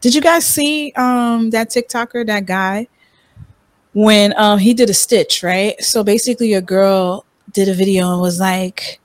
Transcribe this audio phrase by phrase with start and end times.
[0.00, 2.86] Did you guys see um that TikToker, that guy,
[3.92, 5.80] when um he did a stitch, right?
[5.82, 9.00] So basically a girl did a video and was like,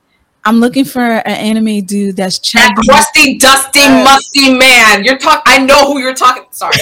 [0.46, 2.88] I'm looking for an anime dude that's That chubby.
[2.88, 5.04] crusty, dusty, musty man.
[5.04, 5.42] You're talking.
[5.46, 6.44] I know who you're talking.
[6.52, 6.76] Sorry,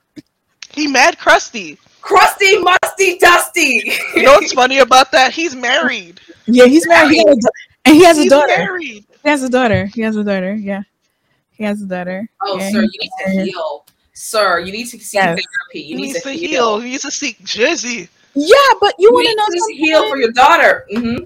[0.72, 1.78] He mad crusty.
[2.00, 3.82] crusty, musty, dusty.
[4.14, 5.32] You know what's funny about that?
[5.32, 6.20] He's married.
[6.46, 7.12] Yeah, he's married.
[7.12, 7.50] He has a,
[7.84, 8.56] and he has a He's daughter.
[8.58, 9.04] married.
[9.22, 9.86] He has a daughter.
[9.86, 10.54] He has a daughter.
[10.54, 10.82] Yeah.
[11.56, 12.28] He has a daughter.
[12.42, 13.84] Oh, yeah, sir, you need to heal.
[14.12, 15.38] Sir, you need to seek Yes.
[15.40, 15.42] therapy.
[15.72, 16.48] He You need needs to to heal.
[16.48, 16.80] heal.
[16.80, 18.08] He needs to seek Jizzy.
[18.34, 19.76] Yeah, but you You want to know to something?
[19.76, 20.84] heal for your daughter.
[20.92, 21.24] Mm-hmm.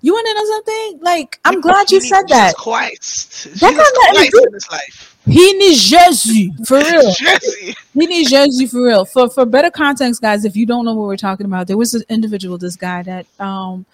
[0.00, 1.00] You want to know something?
[1.02, 2.54] Like, I'm glad you He said needs that.
[2.56, 3.44] Jesus Christ.
[3.44, 5.16] That Jesus got nothing to Christ in his life.
[5.26, 7.12] He needs Jesus for real.
[7.14, 7.74] Jizzy.
[7.94, 9.04] He needs Jesus for real.
[9.04, 11.94] For for better context, guys, if you don't know what we're talking about, there was
[11.94, 13.86] an individual, this guy that um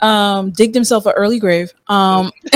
[0.00, 1.72] um digged himself an early grave.
[1.88, 2.30] Um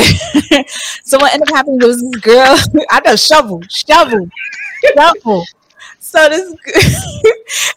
[1.05, 2.57] so what ended up happening was this girl,
[2.91, 4.29] I know shovel, shovel,
[4.97, 5.45] shovel.
[6.01, 6.55] So this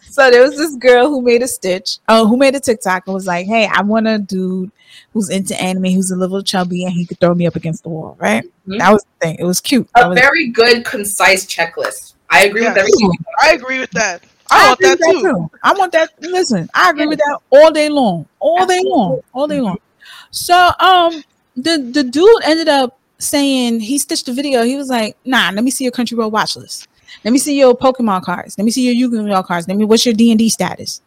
[0.02, 3.14] so there was this girl who made a stitch, uh, who made a TikTok and
[3.14, 4.70] was like, Hey, I want a dude
[5.12, 7.88] who's into anime, who's a little chubby, and he could throw me up against the
[7.88, 8.44] wall, right?
[8.66, 8.78] Mhm.
[8.78, 9.36] That was the thing.
[9.38, 9.88] It was cute.
[9.94, 12.14] A was- very good, concise checklist.
[12.30, 13.12] I agree with everything.
[13.42, 14.22] I agree with that.
[14.50, 15.50] I, want agree that with too.
[15.62, 16.10] I want that.
[16.20, 19.78] Listen, I agree with that all day long, all day long, all day long.
[20.30, 21.22] So, um,
[21.56, 24.62] the the dude ended up saying he stitched the video.
[24.62, 26.88] He was like, "Nah, let me see your country road watch list.
[27.24, 28.56] Let me see your Pokemon cards.
[28.58, 29.68] Let me see your Yu-Gi-Oh cards.
[29.68, 31.02] Let me what's your D and D status."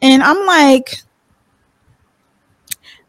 [0.00, 1.02] And I'm like,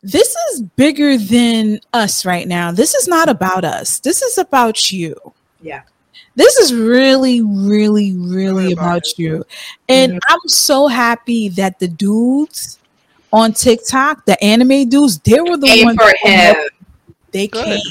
[0.03, 2.71] "This is bigger than us right now.
[2.71, 3.99] This is not about us.
[3.99, 5.15] This is about you."
[5.61, 5.83] Yeah.
[6.35, 9.43] This is really, really, really Really about about you.
[9.89, 10.19] And.
[10.27, 12.79] I'm so happy that the dudes
[13.33, 16.69] on TikTok, the anime dudes, they were the Aim ones for that- him.
[17.31, 17.65] They Good.
[17.65, 17.81] came.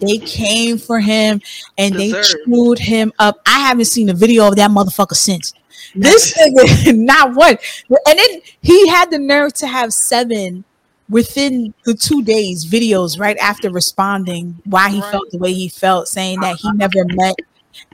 [0.00, 1.40] They came for him
[1.76, 2.44] and they Deserved.
[2.46, 3.38] chewed him up.
[3.46, 5.52] I haven't seen a video of that motherfucker since.
[5.94, 7.58] This nigga, not one.
[8.06, 10.64] And then he had the nerve to have seven
[11.10, 15.10] within the two days videos right after responding why he Right.
[15.12, 17.34] felt the way he felt, saying that he never met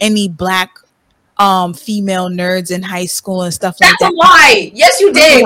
[0.01, 0.71] any black
[1.41, 3.97] um female nerds in high school and stuff like that.
[4.01, 4.71] That's a lie.
[4.75, 5.45] Yes, you did.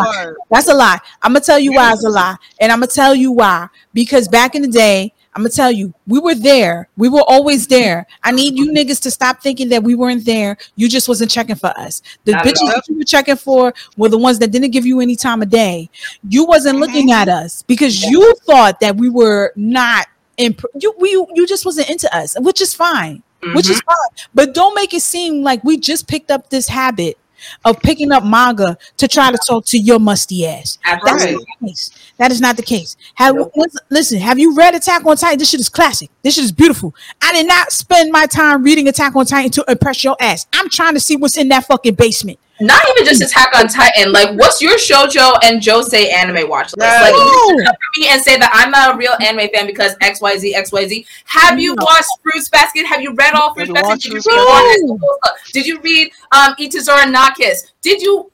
[0.51, 0.99] That's a lie.
[1.23, 3.69] I'm gonna tell you why it's a lie, and I'm gonna tell you why.
[3.95, 6.89] Because back in the day, I'm gonna tell you, we were there.
[6.97, 8.07] We were always there.
[8.25, 10.57] I need you niggas to stop thinking that we weren't there.
[10.75, 12.03] You just wasn't checking for us.
[12.25, 15.01] The Not bitches that you were checking for were the ones that didn't give you
[15.01, 15.91] any time of day.
[16.29, 20.07] You wasn't looking at us because you thought that we were not.
[20.37, 23.23] Imp- you we you just wasn't into us, which is fine
[23.55, 23.89] which is mm-hmm.
[23.89, 24.29] fine.
[24.35, 27.19] But don't make it seem like we just picked up this habit
[27.65, 30.79] of picking up manga to try to talk to your musty ass.
[30.85, 31.91] That's not the case.
[32.19, 32.97] That is not the case.
[33.15, 33.53] Have Nope.
[33.55, 35.39] listen- listen, have you read Attack on Titan?
[35.39, 36.11] This shit is classic.
[36.23, 36.95] This shit is beautiful.
[37.23, 40.47] I did not spend my time reading Attack on Titan to impress your ass.
[40.53, 42.39] I'm trying to see what's in that fucking basement.
[42.61, 44.13] Not even just Attack on Titan.
[44.13, 46.79] Like, what's your shojo and josei anime watch list?
[46.79, 47.03] Right.
[47.03, 49.97] Like, you come for me and say that I'm not a real anime fan because
[50.01, 51.07] X Y Z X Y Z.
[51.25, 51.85] Have you No.
[51.85, 52.87] watched Fruits Basket?
[52.87, 54.01] Have you read all Fruits Did Basket?
[54.03, 54.39] Did you read Basket.
[54.39, 57.73] all High Did you read um Itazura Na Kiss?
[57.83, 58.31] Did you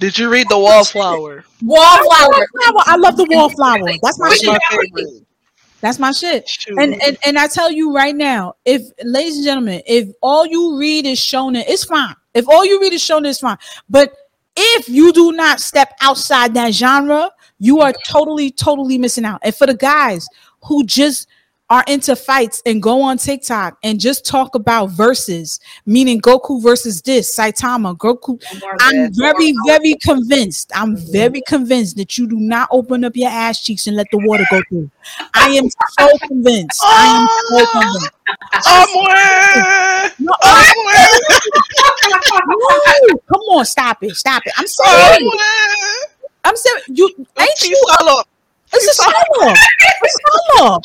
[0.00, 1.44] Did you read the Wallflower?
[1.62, 2.46] Wallflower?
[2.86, 3.90] I love the wallflower.
[4.02, 5.23] That's my Which my is- favorite.
[5.84, 6.48] That's my shit.
[6.48, 6.78] Shoot.
[6.78, 10.78] And, and and I tell you right now, if ladies and gentlemen, if all you
[10.78, 12.14] read is shonen, it's fine.
[12.32, 13.58] If all you read is shonen, it's fine.
[13.90, 14.14] But
[14.56, 19.40] if you do not step outside that genre, you are totally, totally missing out.
[19.42, 20.26] And for the guys
[20.62, 21.28] who just
[21.74, 27.02] are into fights and go on TikTok and just talk about verses, meaning Goku versus
[27.02, 28.40] this, Saitama, Goku.
[28.78, 30.70] I'm very, very convinced.
[30.72, 34.18] I'm very convinced that you do not open up your ass cheeks and let the
[34.18, 34.88] water go through.
[35.34, 35.68] I am
[35.98, 36.80] so convinced.
[36.84, 37.26] I am
[37.58, 38.10] so convinced.
[38.62, 40.12] Somewhere.
[40.20, 41.08] No, Somewhere.
[43.08, 44.52] no, come on, stop it, stop it.
[44.56, 45.28] I'm sorry.
[46.44, 46.84] I'm serious.
[46.86, 48.22] You ain't you?
[48.72, 49.50] It's a swallow.
[49.50, 50.08] A
[50.54, 50.80] swallow.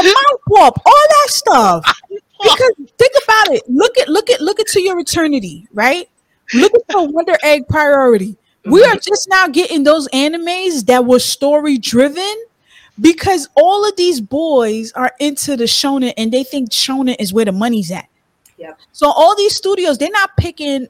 [0.00, 0.74] A mouth whoop.
[0.84, 2.00] All that stuff.
[2.10, 3.62] Because think about it.
[3.68, 6.08] Look at look at look at to your eternity, right?
[6.54, 8.36] Look at your Wonder Egg priority.
[8.64, 12.34] We are just now getting those animes that were story driven
[13.00, 17.44] because all of these boys are into the shonen and they think shonen is where
[17.44, 18.08] the money's at.
[18.58, 18.78] Yep.
[18.92, 20.88] So all these studios, they're not picking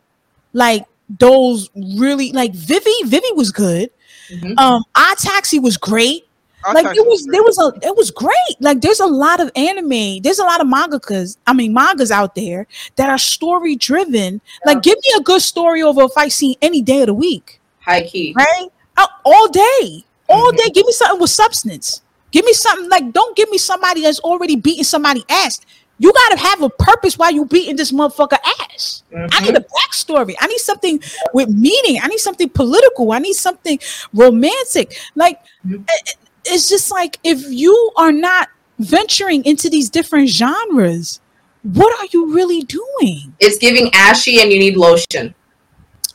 [0.55, 0.85] like
[1.19, 2.94] those really like Vivy.
[3.05, 3.91] Vivy was good.
[4.31, 4.59] Mhm.
[4.59, 6.25] Um, Odd Taxi was great I'll
[6.75, 10.21] like there was there was a it was great like there's a lot of anime
[10.23, 12.67] there's a lot of mangakas i mean mangas out there
[12.97, 16.83] that are story driven like give me a good story over a fight scene any
[16.83, 18.35] day of the week High key.
[18.37, 18.69] right
[19.25, 22.03] all day all day give me something with substance
[22.33, 25.61] give me something like don't give me somebody that's already beating somebody ass
[25.99, 29.03] You gotta have a purpose while you beating this motherfucker ass.
[29.15, 29.43] I Mhm.
[29.47, 30.35] need a backstory.
[30.39, 31.01] I need something
[31.33, 31.97] with meaning.
[32.05, 33.12] I need something political.
[33.12, 33.79] I need something
[34.12, 34.93] romantic.
[35.15, 35.89] Like Mhm.
[36.47, 38.49] It- it's just like if you are not
[38.79, 41.21] venturing into these different genres,
[41.63, 43.35] what are you really doing?
[43.41, 45.35] It's giving ashy and you need lotion.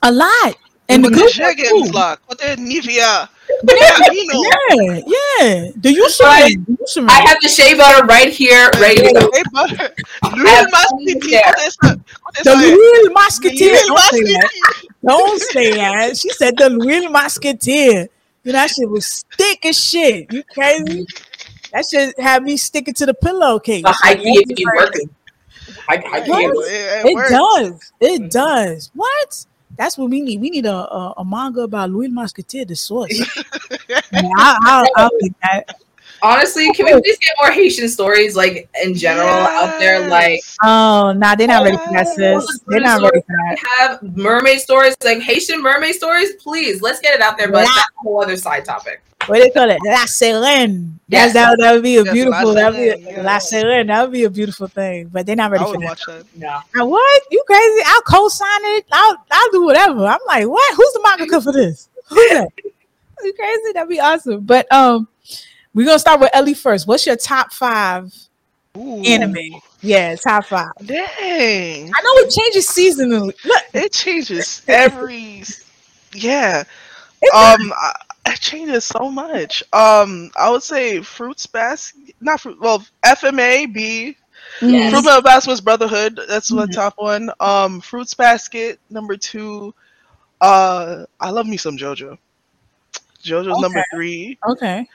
[0.03, 0.55] A lot.
[0.89, 1.93] And the good the one, Jergens too.
[1.93, 2.21] lock.
[2.27, 3.29] With the Nivea.
[3.67, 5.71] Yeah, yeah, yeah.
[5.75, 6.23] The Eucerin.
[6.25, 7.09] Right.
[7.09, 9.29] I have the shea butter right here, ready to go.
[9.33, 9.93] Hey, butter.
[10.23, 11.19] have Luis Masquiti.
[11.19, 11.99] plenty ¿Cuál es esa?
[12.21, 12.61] ¿Cuál es the esa?
[12.61, 13.75] Louis Musketeer.
[13.87, 14.49] Don't say that.
[14.49, 14.87] Masquiti.
[15.05, 16.17] Don't say that.
[16.17, 18.07] She said the real Musketeer.
[18.43, 20.31] You know, that shit was thick as shit.
[20.33, 21.05] You crazy?
[21.73, 23.83] That shit had me sticking to the pillowcase.
[23.83, 25.09] The high key if you working.
[25.87, 26.53] I, I It, can't.
[26.57, 27.29] it, It works.
[27.31, 27.93] does.
[28.01, 28.91] It does.
[28.93, 29.45] What?
[29.77, 30.41] That's what we need.
[30.41, 33.11] We need a a, a manga about Louis Musketeer, the source.
[33.89, 35.79] yeah, I, I'll, I'll pick that.
[36.23, 40.07] Honestly, can we please get more Haitian stories, like in general, out there?
[40.07, 42.59] Like Oh, nah, they're not ready for that, sis.
[42.67, 43.57] They're not ready for that.
[43.79, 46.33] have mermaid stories, like Haitian mermaid stories.
[46.41, 47.51] Please, let's get it out there.
[47.51, 47.71] But Yeah.
[47.75, 49.01] that's a whole other side topic.
[49.27, 49.77] What do they call it?
[49.85, 50.99] La Serene.
[51.07, 51.25] Yes.
[51.25, 52.53] Yes, that, that would be a Yes, beautiful.
[52.55, 53.21] That would be a.
[53.21, 53.85] La Serene.
[53.87, 55.09] That would be a beautiful thing.
[55.11, 55.85] But they're not ready I for would that.
[55.85, 56.25] watch that.
[56.35, 56.59] No.
[56.75, 57.21] Now, what?
[57.29, 57.81] You crazy?
[57.85, 58.47] I'll co-sign
[58.77, 58.85] it.
[58.91, 60.05] I'll I'll do whatever.
[60.07, 60.75] I'm like, what?
[60.75, 61.89] Who's the mangaka for this?
[62.09, 62.47] Who's that?
[63.23, 63.71] you crazy?
[63.73, 64.41] That'd be awesome.
[64.41, 65.07] But um,
[65.73, 66.87] we're gonna start with Ellie first.
[66.87, 68.13] What's your top five
[68.77, 69.01] Ooh.
[69.03, 69.37] anime?
[69.81, 70.71] Yeah, top five.
[70.85, 71.91] Dang.
[71.93, 73.33] I know it changes seasonally.
[73.45, 75.43] Look, It changes every.
[76.13, 76.63] Yeah.
[77.21, 77.73] it Um.
[77.73, 77.93] I-
[78.27, 79.63] It changes so much.
[79.73, 80.29] Um.
[80.35, 82.15] I would say Fruits Basket.
[82.21, 82.59] Not fruit.
[82.61, 84.15] Well, FMA B.
[84.61, 84.91] Yes.
[84.93, 86.19] Fruit Basket's Brotherhood.
[86.29, 86.73] That's my Mhm.
[86.75, 87.31] top one.
[87.39, 87.81] Um.
[87.81, 89.73] Fruits Basket number two.
[90.39, 91.05] Uh.
[91.19, 92.17] I love me some JoJo.
[93.23, 94.37] JoJo's number three.
[94.47, 94.87] okay.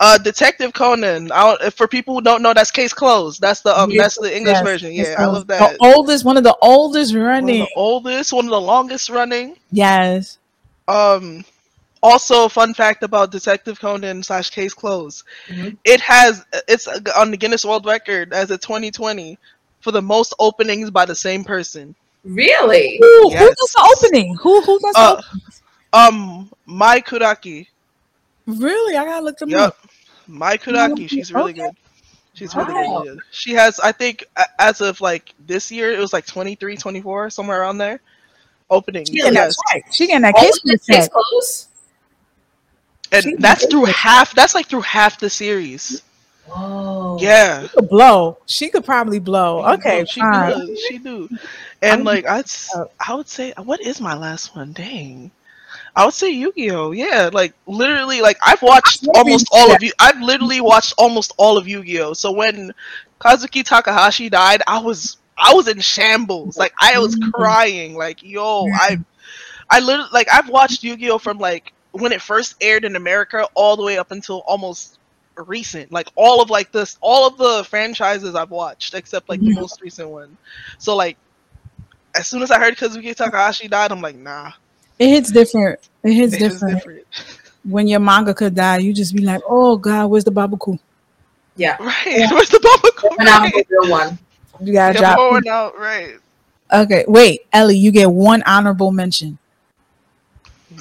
[0.00, 1.30] Uh, Detective Conan.
[1.32, 3.40] I for people who don't know, that's Case Closed.
[3.40, 4.92] That's the um, Yes, that's the English yes, version.
[4.92, 5.78] Yeah, I love that.
[5.78, 7.60] The oldest, one of the oldest One of running.
[7.60, 9.56] the oldest, one of the longest running.
[9.70, 10.38] Yes.
[10.88, 11.44] Um,
[12.02, 15.22] also, fun fact about Detective Conan slash Case Closed.
[15.48, 15.76] Mhm.
[15.84, 16.86] It has it's
[17.16, 19.38] on the Guinness World Record as a 2020
[19.80, 21.94] for the most openings by the same person.
[22.24, 22.98] Really?
[23.00, 24.34] Who, who does the opening?
[24.36, 25.42] Who who does the Uh, opening?
[25.92, 27.68] um, Mai Kuraki.
[28.46, 28.96] Really?
[28.96, 29.76] I gotta look them Yep, up.
[30.26, 31.08] Mai Kuraki.
[31.08, 31.62] She's really Okay.
[31.62, 31.76] good.
[32.34, 33.02] She's really Wow.
[33.04, 33.18] good.
[33.30, 34.24] She has, I think,
[34.58, 38.00] as of like this year, it was like 23, 24, somewhere around there.
[38.70, 39.04] Opening.
[39.06, 39.56] She getting that Yes.
[39.72, 39.84] check.
[39.92, 41.66] She getting that All case of case closed?
[43.12, 43.70] and She that's good.
[43.70, 44.34] through half.
[44.34, 46.02] That's like through half the series.
[46.46, 47.16] Whoa.
[47.20, 47.62] Yeah.
[47.62, 48.38] She could blow.
[48.46, 49.64] She could probably blow.
[49.74, 50.66] Okay, she fine.
[50.66, 50.76] do.
[50.88, 51.28] She do.
[51.82, 54.72] And I'm- like I'd, uh, I would say, what is my last one?
[54.72, 55.30] Dang.
[55.96, 56.92] I would say Yu-Gi-Oh.
[56.92, 59.92] Yeah, like literally, like I've watched almost all of you.
[60.00, 62.14] I've literally watched almost all of Yu-Gi-Oh.
[62.14, 62.72] So when
[63.20, 66.56] Kazuki Takahashi died, I was I was in shambles.
[66.56, 67.32] Like I was Mhm.
[67.32, 67.94] crying.
[67.94, 68.66] Like yo.
[68.72, 68.98] I
[69.70, 73.76] I literally like I've watched Yu-Gi-Oh from like when it first aired in America all
[73.76, 74.98] the way up until almost
[75.36, 75.92] recent.
[75.92, 79.80] Like all of like this all of the franchises I've watched except like the most
[79.80, 80.36] recent one.
[80.78, 81.16] So like
[82.16, 84.52] as soon as I heard Kazuki Takahashi died, I'm like, nah.
[84.98, 85.80] It hits different.
[86.02, 86.76] It hits It is different.
[86.76, 87.06] different.
[87.64, 90.78] When your manga could die, you just be like, "Oh God, where's the babaku?"
[91.56, 91.76] Yeah.
[91.80, 92.26] Right.
[92.30, 94.18] Where's the Baba And I'm the real one.
[94.60, 95.16] You gotta Yeah, drop.
[95.16, 96.16] going out, right.
[96.72, 99.38] Okay, wait, Ellie, you get one honorable mention.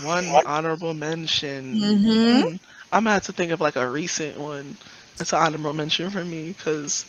[0.03, 1.75] One honorable mention.
[1.75, 2.43] Mhm.
[2.43, 2.59] Mm,
[2.91, 4.77] I'm gonna have to think of like a recent one.
[5.17, 7.05] That's an honorable mention for me because,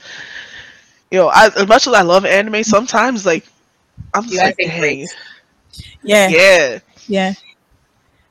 [1.10, 3.46] you know, I, as much as I love anime, sometimes like
[4.14, 5.08] I'm just gotta like, think dang, great.
[6.02, 6.78] Yeah, yeah.
[7.08, 7.34] Yeah.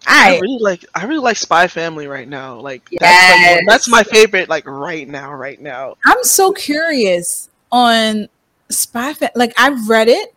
[0.05, 2.59] All I really like I really like Spy Family right now.
[2.59, 4.49] Like that's like, that's my favorite.
[4.49, 5.95] Like right now, right now.
[6.05, 8.27] I'm so curious on
[8.69, 9.31] Spy Family.
[9.35, 10.35] Like I've read it,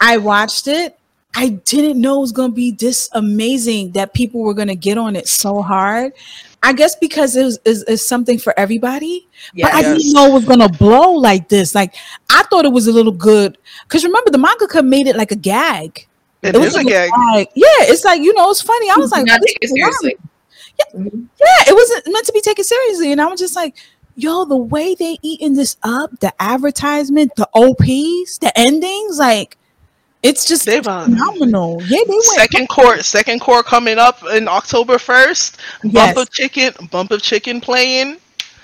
[0.00, 0.98] I watched it.
[1.34, 5.16] I didn't know it was gonna be this amazing that people were gonna get on
[5.16, 6.12] it so hard.
[6.62, 10.32] I guess because it was is, is something for everybody, but I didn't know it
[10.34, 11.74] was gonna blow like this.
[11.74, 11.94] Like
[12.28, 15.36] I thought it was a little good because remember the mangaka made it like a
[15.36, 16.06] gag.
[16.42, 17.10] It was is a like gag.
[17.32, 18.90] Like, yeah, it's like you know, it's funny.
[18.90, 19.94] I was like, not this take it is wild.
[19.94, 20.20] seriously.
[20.94, 21.26] Mhm.
[21.38, 23.12] Yeah, it wasn't meant to be taken seriously.
[23.12, 23.76] And I was just like,
[24.16, 29.58] yo, the way they eating this up, the advertisement, the OPs, the endings, like
[30.22, 31.80] it's just They've uh, phenomenal.
[31.82, 35.58] Yeah, they went second cour, second cour coming up in October first.
[35.84, 38.18] Bump of chicken, bump of chicken playing.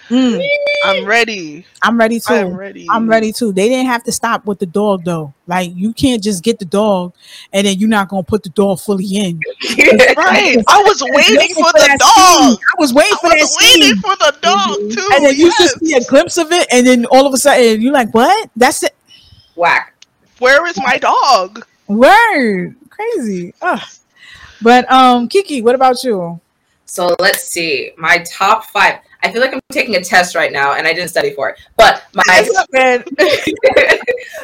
[0.08, 0.40] Mm,
[0.84, 1.66] I'm ready.
[1.82, 2.32] I'm ready too.
[2.34, 2.86] I'm ready.
[2.88, 3.52] I'm ready too.
[3.52, 5.34] They didn't have to stop with the dog though.
[5.48, 7.12] Like you can't just get the dog
[7.52, 9.40] and then you're not gonna put the dog fully in.
[10.16, 10.58] Right.
[10.68, 12.08] I was waiting for the dog.
[12.08, 12.58] scene.
[12.58, 13.96] I was waiting for I that waiting scene.
[13.96, 14.94] for the dog Mhm.
[14.94, 15.08] too.
[15.14, 15.58] And then you yes.
[15.58, 18.50] just see a glimpse of it, and then all of a sudden you're like, "What?
[18.56, 18.94] That's it?
[19.56, 19.92] Whack.
[20.38, 21.66] Where is my dog?
[21.88, 23.80] Word, crazy." Ugh.
[24.62, 26.40] But um, Kiki, what about you?
[26.86, 27.90] So let's see.
[27.98, 29.00] My top five.
[29.22, 31.58] I feel like I'm taking a test right now, and I didn't study for it.
[31.76, 32.22] But my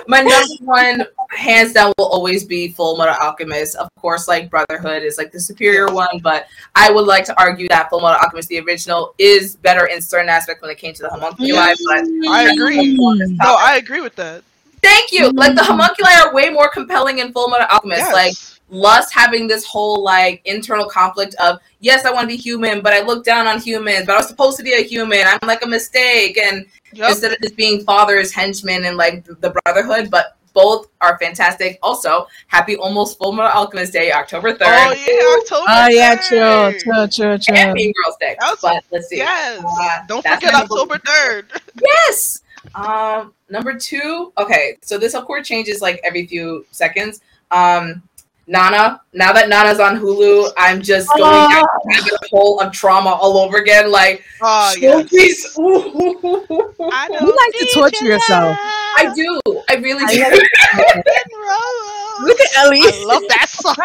[0.08, 3.76] my number one, hands down, will always be Full Metal Alchemist.
[3.76, 7.68] Of course, like Brotherhood is like the superior one, but I would like to argue
[7.68, 11.02] that Full Metal Alchemist, the original, is better in certain aspects when it came to
[11.02, 11.52] the homunculi.
[11.52, 12.96] But I agree.
[12.96, 13.36] Mm.
[13.38, 14.42] No, I agree with that.
[14.82, 15.30] Thank you.
[15.30, 18.00] Like the homunculi are way more compelling in Full Metal Alchemist.
[18.00, 18.12] Yes.
[18.12, 18.34] Like
[18.68, 22.94] Lust having this whole like internal conflict of yes, I want to be human, but
[22.94, 24.06] I look down on humans.
[24.06, 25.24] But I was supposed to be a human.
[25.26, 27.10] I'm like a mistake, and Yep.
[27.10, 31.78] instead of just being father's henchmen and like the Brotherhood, but both are fantastic.
[31.82, 34.68] Also, happy almost Full Metal Alchemist Day, October third.
[34.68, 35.66] Oh yeah, October.
[35.68, 37.54] Oh yeah, chill, chill, chill, chill.
[37.56, 38.36] And Mean Girls Day.
[38.40, 39.16] That's- But let's see.
[39.18, 39.62] Yes.
[39.66, 41.46] Uh, Don't forget October third.
[42.06, 42.41] Yes.
[42.74, 44.32] Um, number two.
[44.38, 47.20] Okay, so this of course changes like every few seconds.
[47.50, 48.02] Um,
[48.48, 49.00] Nana.
[49.12, 51.48] Now that Nana's on Hulu, I'm just going Oh.
[51.48, 53.90] down a rabbit hole of trauma all over again.
[53.90, 55.08] Like, Oh so yes.
[55.08, 55.54] please.
[55.58, 56.90] Ooh, ooh, ooh, ooh, ooh.
[56.92, 58.56] I You like to torture your yourself.
[58.60, 59.40] I do.
[59.68, 60.42] I really I do.
[62.26, 62.80] Look at Ellie.
[62.84, 63.76] I love that song.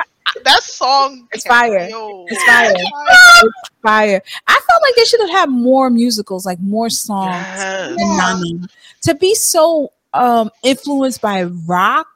[0.43, 1.27] That song.
[1.33, 1.87] It's fire.
[1.89, 2.25] Yo.
[2.27, 2.73] It's fire.
[3.83, 4.21] Fire.
[4.47, 7.35] I felt like they should have had more musicals, like more songs.
[7.35, 7.95] Yes.
[7.95, 8.59] than Nani.
[9.03, 12.07] To be so um influenced by rock,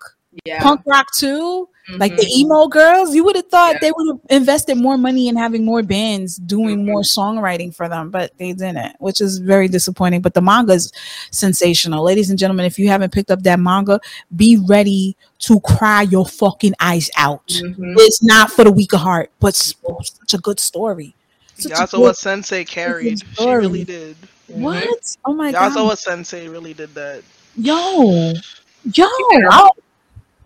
[0.44, 0.62] yeah.
[0.62, 2.38] punk rock too, like the Mhm.
[2.38, 3.80] emo girls, you would have thought Yeah.
[3.82, 8.10] they would have invested more money in having more bands doing more songwriting for them,
[8.10, 10.22] but they didn't, which is very disappointing.
[10.22, 10.92] But the manga is
[11.32, 12.04] sensational.
[12.04, 14.00] Ladies and gentlemen, if you haven't picked up that manga,
[14.36, 17.48] be ready to cry your fucking eyes out.
[17.48, 17.96] Mhm.
[17.98, 21.16] It's not for the weak of heart, but such a good story.
[21.58, 23.22] Such a Yazawa good- Sensei carried.
[23.38, 24.16] She really did.
[24.48, 24.86] what?
[25.26, 25.72] Oh my god.
[25.72, 27.22] Yazawa Sensei really did that.
[27.58, 28.34] Yo,
[28.94, 29.08] yo,
[29.50, 29.72] don't,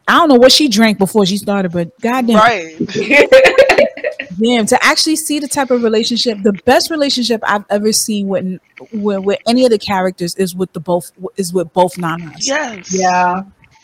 [0.07, 2.75] I don't know what she drank before she started, but goddamn, Right.
[4.39, 8.59] damn, to actually see the type of relationship, the best relationship I've ever seen with
[8.93, 12.45] with, with any of the characters is with the both is with both nanas.
[12.47, 12.93] Yes.
[12.95, 13.43] yeah.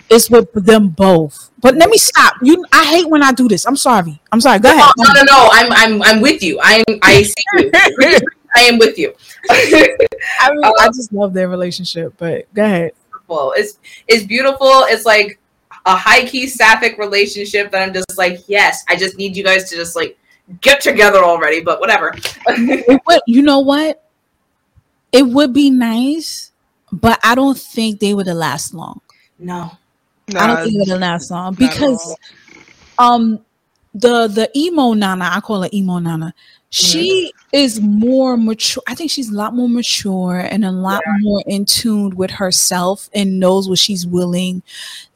[0.10, 1.52] It's with them both.
[1.62, 2.36] But let me stop.
[2.42, 3.66] You, I hate when I do this.
[3.66, 4.20] I'm sorry.
[4.34, 4.60] I'm sorry.
[4.60, 4.92] Go No, ahead.
[4.98, 5.50] no, no, no.
[5.54, 6.60] I'm, I'm, I'm with you.
[6.62, 7.72] I'm, I see you.
[8.54, 9.14] I am with you.
[9.50, 9.90] I,
[10.52, 12.14] really, I um, just love their relationship.
[12.18, 12.92] But go ahead.
[13.10, 13.54] beautiful.
[13.56, 14.84] It's it's beautiful.
[14.90, 15.40] It's like
[15.86, 19.70] a high key sapphic relationship that I'm just like, yes, I just need you guys
[19.70, 20.18] to just like
[20.62, 21.62] get together already.
[21.62, 22.16] But whatever.
[22.48, 24.08] Would, you know what?
[25.12, 26.52] It would be nice,
[26.92, 29.02] but I don't think they would have last long.
[29.38, 29.72] no.
[30.34, 32.16] I don't think it would have last long because
[32.98, 33.44] um
[33.94, 36.34] the the emo nana i call her emo nana
[36.70, 41.44] she is more mature i think she's a lot more mature and a lot more
[41.48, 44.64] in tune with herself and knows what she's willing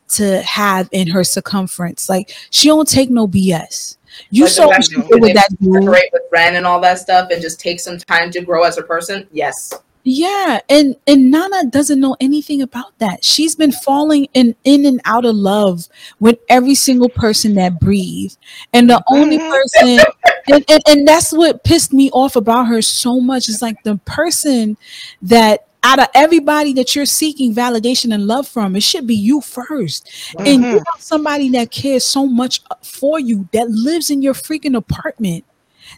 [0.07, 3.97] to have in her circumference like she don't take no bs
[4.29, 6.79] you Like saw what she that did with that dude Separate with Ren and all
[6.81, 9.27] that stuff, and just take some time to grow as a person.
[9.31, 9.73] Yes.
[10.03, 13.23] Yeah, and and Nana doesn't know anything about that.
[13.25, 15.87] She's been falling in in and out of love
[16.19, 18.37] with every single person that breathes,
[18.71, 19.49] and the only Mhm.
[19.49, 20.05] person,
[20.47, 23.49] and, and and that's what pissed me off about her so much.
[23.49, 24.77] Is like the person
[25.23, 29.39] that out of everybody that you're seeking validation and love from, it should be you
[29.39, 30.09] first.
[30.39, 30.83] And you Mhm.
[30.91, 35.45] have somebody that cares so much for you that lives in your freaking apartment.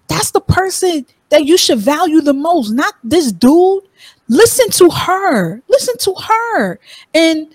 [0.09, 3.83] That's the person that you should value the most, not this dude.
[4.27, 5.61] Listen to her.
[5.69, 6.79] Listen to her.
[7.13, 7.47] And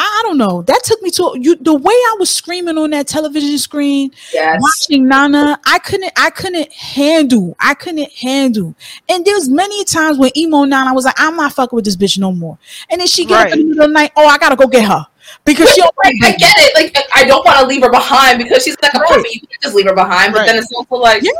[0.00, 0.62] I, I don't know.
[0.62, 1.56] That took me to you.
[1.56, 4.60] The way I was screaming on that television screen, Yes.
[4.62, 6.12] watching Nana, I couldn't.
[6.16, 7.54] I couldn't handle.
[7.60, 8.74] I couldn't handle.
[9.10, 12.18] And there's many times when emo Nana was like, "I'm not fucking with this bitch
[12.18, 12.58] no more."
[12.90, 13.58] And then she get up in Right.
[13.58, 14.12] the middle of the night.
[14.16, 15.06] Oh, I gotta go get her
[15.44, 15.80] because she.
[15.82, 16.74] don't Like, I get it.
[16.74, 19.08] Like I don't want to leave her behind because she's like a Right.
[19.08, 19.28] puppy.
[19.34, 20.32] You can just leave her behind.
[20.32, 20.46] But Right.
[20.46, 21.30] then it's also like, Yeah.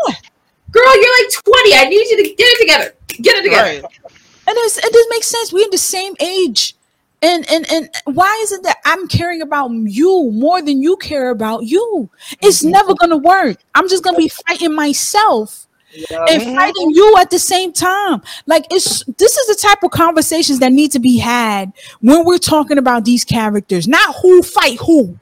[0.70, 1.74] girl, you're like 20.
[1.76, 2.94] I need you to get it together.
[3.22, 3.62] Get it together.
[3.80, 3.84] Right.
[4.46, 5.52] And it's, it doesn't make sense.
[5.52, 6.74] We're in the same age.
[7.22, 11.30] And and and why is it that I'm caring about you more than you care
[11.30, 12.08] about you?
[12.40, 12.70] It's Mhm.
[12.70, 13.58] never gonna work.
[13.74, 16.24] I'm just gonna be fighting myself Yeah.
[16.30, 18.22] and fighting you at the same time.
[18.46, 22.38] Like it's this is the type of conversations that need to be had when we're
[22.38, 25.18] talking about these characters, not who fight who.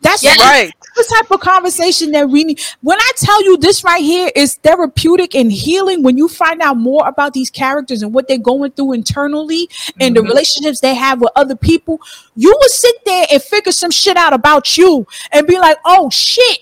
[0.00, 0.38] That's Yes.
[0.40, 0.72] Right.
[0.94, 2.60] The type of conversation that we need.
[2.82, 6.76] When I tell you this right here is therapeutic and healing, when you find out
[6.76, 9.68] more about these characters and what they're going through internally
[10.00, 10.14] and Mm-hmm.
[10.14, 12.00] the relationships they have with other people,
[12.36, 16.10] you will sit there and figure some shit out about you and be like, oh
[16.10, 16.60] shit,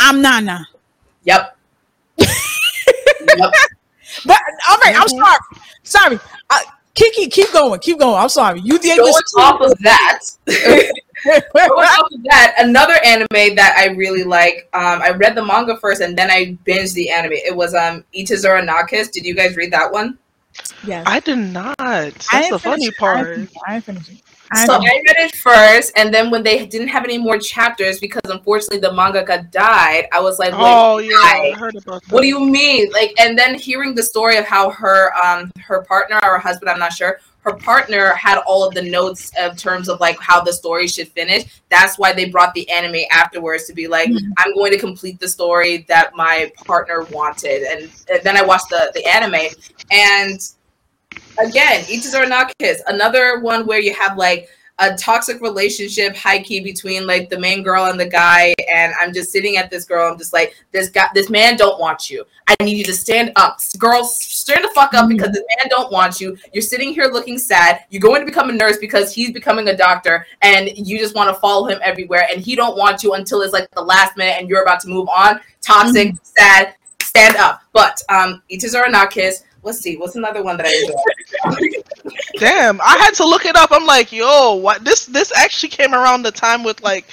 [0.00, 0.66] I'm Nana.
[1.24, 1.56] Yep.
[2.18, 2.30] yep.
[4.24, 4.38] But
[4.68, 5.18] all right, I'm Mhm.
[5.20, 5.38] sorry.
[5.82, 6.20] Sorry.
[6.50, 6.58] Uh,
[6.94, 7.78] Kiki, keep going.
[7.78, 8.16] Keep going.
[8.16, 8.60] I'm sorry.
[8.64, 9.34] You did Going this.
[9.38, 10.20] off of that.
[11.24, 14.68] Going off of that, another anime that I really like.
[14.72, 17.32] Um, I read the manga first, and then I binged the anime.
[17.32, 19.08] It was um Itazura Na Kiss.
[19.08, 20.18] Did you guys read that one?
[20.84, 21.04] yes.
[21.06, 21.76] I did not.
[21.78, 23.38] That's I the funny part.
[23.38, 23.50] it.
[23.66, 24.22] I finished it.
[24.50, 27.38] I So I finished read it first, and then when they didn't have any more
[27.38, 31.14] chapters because unfortunately the mangaka died, I was like, "Wait, Oh yeah.
[31.16, 32.12] I heard about that.
[32.12, 35.82] what do you mean?" Like, and then hearing the story of how her um her
[35.82, 39.56] partner or her husband, I'm not sure, her partner had all of the notes of
[39.56, 41.44] terms of like how the story should finish.
[41.70, 44.20] That's why they brought the anime afterwards to be like, Mhm.
[44.38, 48.68] I'm going to complete the story that my partner wanted, and, and then I watched
[48.70, 49.48] the the anime,
[49.90, 50.40] and
[51.38, 56.60] again, Ichizuru Na Kiss, another one where you have like a toxic relationship, high key
[56.60, 60.10] between like the main girl and the guy, and I'm just sitting at this girl.
[60.10, 62.24] I'm just like, this guy, this man don't want you.
[62.46, 65.92] I need you to stand up, girls, stand the fuck up because this man don't
[65.92, 66.36] want you.
[66.52, 67.80] You're sitting here looking sad.
[67.90, 71.34] You're going to become a nurse because he's becoming a doctor, and you just want
[71.34, 74.36] to follow him everywhere, and he don't want you until it's like the last minute,
[74.38, 75.40] and you're about to move on.
[75.60, 76.74] Toxic, sad.
[77.02, 77.62] Stand up.
[77.72, 79.42] But um, Ichizuru Na Kiss.
[79.68, 79.98] Let's see.
[79.98, 81.82] What's another one that I enjoy?
[82.38, 83.68] Damn, I had to look it up.
[83.70, 84.82] I'm like, yo, what?
[84.82, 87.04] This this actually came around the time with like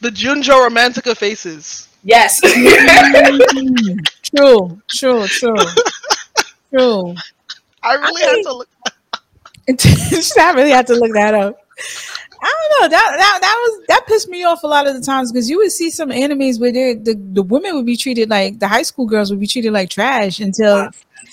[0.00, 1.86] the Junjo Romantica faces.
[2.04, 2.40] Yes.
[4.34, 5.56] True, true, true,
[6.70, 7.14] true.
[7.82, 8.68] I really I had to look.
[10.38, 11.66] I really had to look that up.
[12.40, 15.02] I don't know that that that was that pissed me off a lot of the
[15.02, 18.58] times because you would see some animes where the the women would be treated like
[18.58, 20.90] the high school girls would be treated like trash until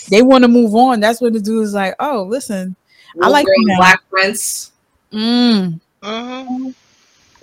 [0.10, 1.00] they want to move on.
[1.00, 2.76] That's when the dude is like, "Oh, listen,
[3.22, 3.78] I like Girl you now.
[3.78, 4.72] Black Prince.
[5.12, 6.74] mm, Mhm.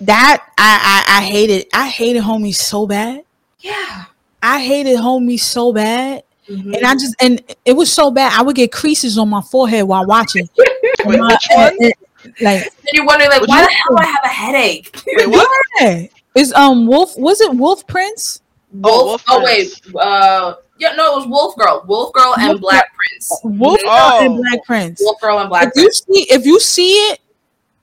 [0.01, 3.23] that I, I I hated I hated homie so bad.
[3.59, 4.05] Yeah.
[4.41, 6.75] I hated homie so bad, Mhm.
[6.77, 8.33] and I just and it was so bad.
[8.37, 10.49] I would get creases on my forehead while watching.
[11.05, 11.67] Wait, My- which one?
[11.67, 11.93] and- and-
[12.41, 15.01] like Then you're wondering, like, why the hell do I have a headache?
[15.07, 15.49] Wait, what?
[15.81, 16.05] yeah,
[16.35, 18.41] is um Wolf was it Wolf Prince?
[18.83, 19.05] Oh, Wolf.
[19.05, 19.81] Wolf Oh, wait.
[19.95, 21.83] Uh, yeah, no, it was Wolf Girl.
[21.87, 23.39] Wolf Girl and Wolf Black Prince.
[23.43, 23.79] Wolf.
[23.81, 24.37] Girl and Oh.
[24.37, 25.01] Black Prince.
[25.03, 27.19] Wolf Girl and Black If Black you see if you see it,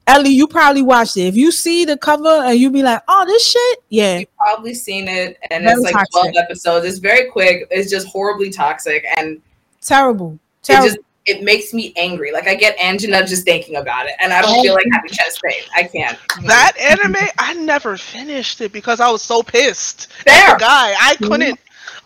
[0.06, 1.22] Ellie, you probably watched it.
[1.22, 4.74] If you see the cover and you be like, "Oh, this shit," yeah, You've probably
[4.74, 6.32] seen it, and Very it's like toxic.
[6.32, 6.84] 12 episodes.
[6.86, 7.68] It's very quick.
[7.70, 9.40] It's just horribly toxic, and
[9.80, 12.32] terrible, it just it makes me angry.
[12.32, 14.62] Like I get angina just thinking about it, and I don't Oh.
[14.62, 15.62] feel like having chest pain.
[15.76, 16.18] I can't.
[16.44, 20.08] That anime, I never finished it because I was so pissed.
[20.20, 20.54] at There.
[20.54, 21.24] The guy, I mm-hmm.
[21.26, 21.60] couldn't.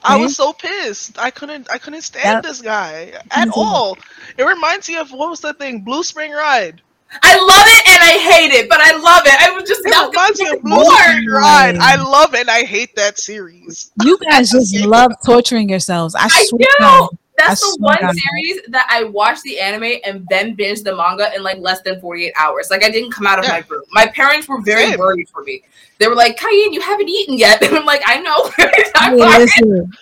[0.04, 1.18] I was so pissed.
[1.18, 1.68] I couldn't.
[1.70, 3.56] I couldn't stand That- this guy at Mhm.
[3.56, 3.98] all.
[4.36, 6.80] It reminds me of what was the thing, Blue Spring Ride.
[7.22, 9.40] I love it and I hate it, but I love it.
[9.40, 10.92] I was just It not reminds me of Blue more.
[10.96, 11.76] Spring Ride.
[11.78, 12.40] I love it.
[12.40, 13.92] and I hate that series.
[14.02, 16.14] you guys just love torturing yourselves.
[16.16, 16.66] I, I swear.
[16.80, 17.08] do.
[17.36, 18.14] That's I the one God.
[18.14, 22.00] series that I watched the anime and then binged the manga in like less than
[22.00, 22.68] 48 hours.
[22.70, 23.52] Like I didn't come out of Yeah.
[23.52, 23.82] my room.
[23.92, 24.98] My parents were very Same.
[24.98, 25.62] worried for me.
[25.98, 27.60] They were like, Cayenne, you haven't eaten yet.
[27.64, 28.50] And I'm like, I know.
[28.96, 29.92] I'm Yeah, fine." listen,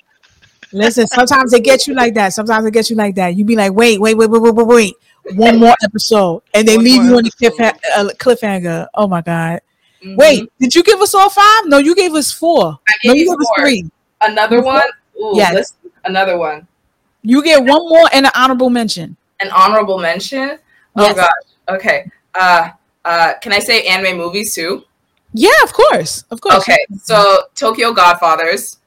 [0.72, 1.06] listen.
[1.18, 2.32] Sometimes they get you like that.
[2.34, 3.34] Sometimes they get you like that.
[3.36, 4.94] You be like, wait, wait, wait, wait, wait, wait, wait.
[5.36, 8.88] One more episode, and they One leave you on the cliff, uh, cliffhanger.
[8.94, 9.60] Oh my god!
[10.04, 10.16] Mhm.
[10.16, 11.62] Wait, did you give us all five?
[11.66, 12.76] No, you gave us four.
[12.88, 13.90] I No, gave you gave us three.
[14.20, 14.82] Another one?
[15.20, 15.74] Ooh, Yes.
[16.04, 16.66] another one.
[17.22, 19.16] You get one more and an honorable mention.
[19.40, 20.58] An honorable mention?
[20.96, 21.16] Oh Yes.
[21.16, 21.76] gosh.
[21.76, 22.10] Okay.
[22.34, 22.70] Uh
[23.04, 24.84] uh can I say anime movies too?
[25.34, 26.56] Yeah, of course, of course.
[26.56, 28.78] Okay, so Tokyo Godfathers,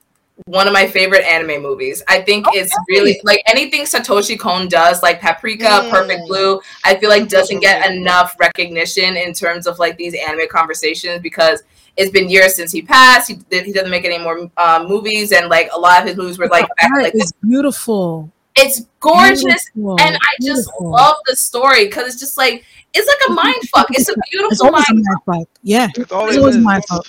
[0.46, 2.04] one of my favorite anime movies.
[2.08, 5.90] I think it's really like anything Satoshi Kon does, like Paprika, Mm.
[5.90, 6.62] Perfect Blue.
[6.84, 11.64] I feel like doesn't get enough recognition in terms of like these anime conversations because
[11.98, 13.30] it's been years since he passed.
[13.30, 16.38] He, he doesn't make any more uh, movies, and like a lot of his movies
[16.38, 18.30] were like back, like is beautiful.
[18.56, 19.44] it's gorgeous.
[19.44, 20.92] Beautiful, And I just beautiful.
[20.92, 23.88] love the story because it's just like it's like a mind fuck.
[23.92, 25.50] It's a It's beautiful always a mind mind fuck.
[25.64, 26.64] Yeah, It's always, always is.
[26.64, 27.08] my fault.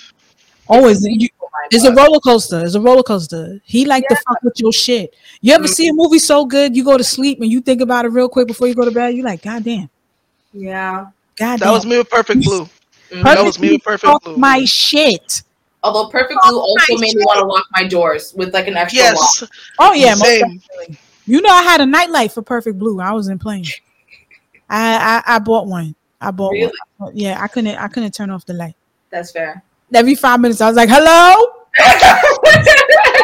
[0.67, 1.03] always.
[1.05, 1.27] You,
[1.71, 2.63] it's a roller coaster.
[2.63, 3.59] It's a roller coaster.
[3.65, 5.13] He like to fuck with your shit.
[5.41, 5.69] You ever Mhm.
[5.73, 8.29] see a movie so good you go to sleep and you think about it real
[8.29, 9.15] quick before you go to bed?
[9.15, 9.89] You're like, God damn,
[10.53, 11.07] Yeah.
[11.37, 11.73] God That damn.
[11.73, 12.69] was me with Perfect Blue.
[13.11, 13.23] Mhm.
[13.23, 14.37] That was me Perfect Blue.
[14.37, 15.43] my shit.
[15.83, 18.75] Although Perfect Blue also my made me want to lock my doors with like an
[18.77, 19.13] extra lock.
[19.15, 19.43] Yes.
[19.79, 20.59] Oh yeah, Same.
[20.59, 20.97] definitely.
[21.25, 22.99] You know I had a nightlight for Perfect Blue.
[22.99, 23.65] I was in plane.
[24.69, 25.95] I, I I bought one.
[26.19, 26.71] I bought Really?
[26.97, 27.11] one.
[27.15, 28.75] Yeah, I couldn't I couldn't turn off the light.
[29.09, 29.63] That's fair.
[29.93, 30.59] every five minutes.
[30.61, 31.53] I was like, "Hello."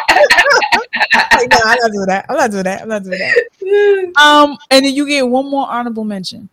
[1.32, 2.26] Like, no, I'm not doing that.
[2.28, 2.82] I'm not doing that.
[2.82, 4.12] I'm not doing that.
[4.22, 6.48] Um, and then you get one more honorable mention.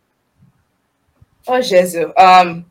[1.48, 2.12] Oh, Jesus.
[2.18, 2.66] Um,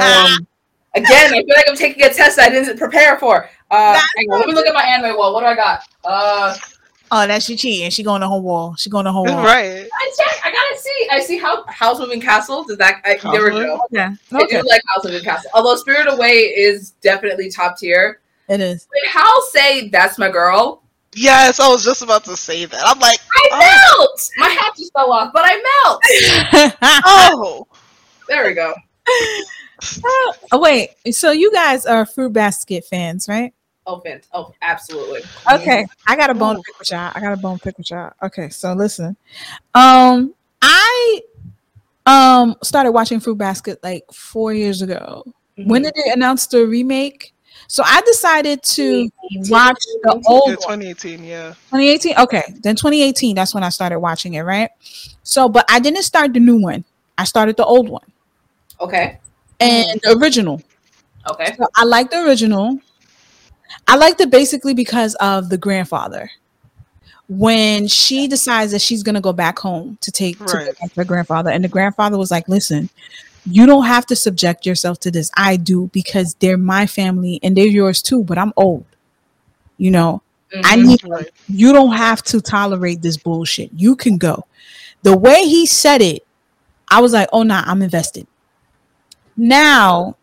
[0.00, 0.46] um,
[0.94, 3.48] again, I feel like I'm taking a test I didn't prepare for.
[3.70, 5.34] Uh, on, let me look at my anime wall.
[5.34, 5.82] What do I got?
[6.04, 6.56] Uh,
[7.10, 7.90] oh, that's she cheating.
[7.90, 8.74] She going to her wall.
[8.76, 9.44] She going to her wall.
[9.44, 9.86] Right.
[9.92, 10.40] I check.
[10.44, 11.08] I gotta see.
[11.10, 12.64] I see how Howl's Moving Castle.
[12.64, 13.02] Does that?
[13.04, 13.66] I, House there we Moving?
[13.66, 13.80] go.
[13.86, 14.56] Okay.
[14.56, 15.50] I do like Howl's Moving Castle.
[15.54, 18.20] Although Spirit Away is definitely top tier.
[18.48, 18.86] It is.
[18.90, 20.82] When Howl say that's my girl,
[21.18, 22.82] Yes, I was just about to say that.
[22.84, 23.98] I'm like, I Oh.
[23.98, 24.30] melt.
[24.36, 26.74] My hat just fell off, but I melt.
[27.06, 27.66] oh,
[28.28, 28.74] There we go.
[30.52, 30.90] oh wait.
[31.12, 33.52] So you guys are fruit basket fans, right?
[33.86, 35.20] Oh, fant- oh, absolutely.
[35.52, 37.12] Okay, I got a bone to pick with y'all.
[37.14, 38.12] I got a bone to pick with y'all.
[38.22, 39.16] Okay, so listen,
[39.74, 41.20] um, I
[42.04, 45.22] um started watching Fruit Basket like four years ago.
[45.56, 45.70] Mm-hmm.
[45.70, 47.32] When did they announce the remake?
[47.68, 49.10] So I decided to
[49.48, 50.56] watch the old one.
[50.56, 51.48] 2018, yeah.
[51.70, 52.16] 2018.
[52.18, 53.34] Okay, then 2018.
[53.34, 54.70] That's when I started watching it, right?
[55.22, 56.84] So, but I didn't start the new one.
[57.18, 58.04] I started the old one
[58.80, 59.18] Okay.
[59.58, 60.62] and the original.
[61.30, 61.54] Okay.
[61.56, 62.78] So I like the original.
[63.88, 66.30] I liked it basically because of the grandfather.
[67.28, 70.68] When she decides that she's gonna go back home to take to Right.
[70.68, 72.88] protect her grandfather, and the grandfather was like, "Listen,
[73.46, 75.30] you don't have to subject yourself to this.
[75.36, 78.24] I do because they're my family and they're yours too.
[78.24, 78.84] But I'm old.
[79.78, 80.22] You know,
[80.64, 80.86] I Mhm.
[80.86, 81.30] need Right.
[81.48, 83.70] you don't have to tolerate this bullshit.
[83.76, 84.46] You can go."
[85.02, 86.26] The way he said it,
[86.88, 88.26] I was like, "Oh nah, I'm invested."
[89.36, 90.16] Now,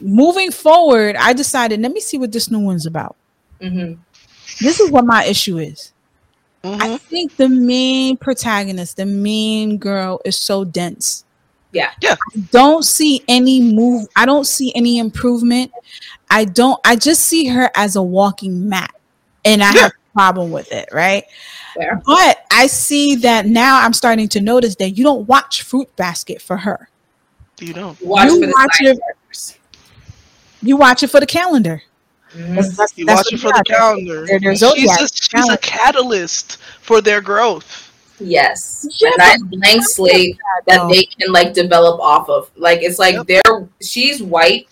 [0.00, 3.16] moving forward, I decided, let me see what this new one's about.
[3.60, 3.98] Mhm.
[4.60, 5.92] This is what my issue is.
[6.62, 6.82] Mhm.
[6.82, 11.24] I think the main protagonist, the main girl, is so dense.
[11.76, 11.90] Yeah.
[12.00, 12.16] Yeah.
[12.34, 14.06] I don't see any move.
[14.16, 15.70] I don't see any improvement.
[16.30, 16.80] I don't.
[16.84, 18.94] I just see her as a walking mat,
[19.44, 19.80] and I Yeah.
[19.82, 20.88] have a problem with it.
[20.92, 21.24] Right.
[21.74, 22.00] Fair.
[22.06, 23.80] But I see that now.
[23.82, 26.88] I'm starting to notice that you don't watch Fruit Basket for her.
[27.60, 28.00] You don't.
[28.02, 28.98] Watch You watch it-
[30.62, 31.82] You watch it for the calendar.
[32.34, 32.48] Mhm.
[32.48, 34.26] That's- that's- You that's watch it for the calendar.
[34.26, 37.85] They're- they're she's a, she's a catalyst for their growth.
[38.18, 38.86] Yes.
[39.00, 42.50] Yeah, a nice blank slate that they can like develop off of.
[42.56, 43.26] Like it's like Yep.
[43.26, 44.68] they're she's white,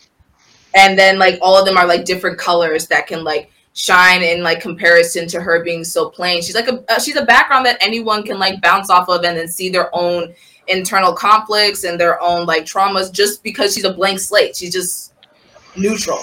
[0.74, 4.42] and then like all of them are like different colors that can like shine in
[4.42, 6.40] like comparison to her being so plain.
[6.42, 9.36] She's like a uh, she's a background that anyone can like bounce off of and
[9.36, 10.34] then see their own
[10.68, 14.56] internal conflicts and their own like traumas just because she's a blank slate.
[14.56, 15.12] She's just
[15.76, 16.22] neutral.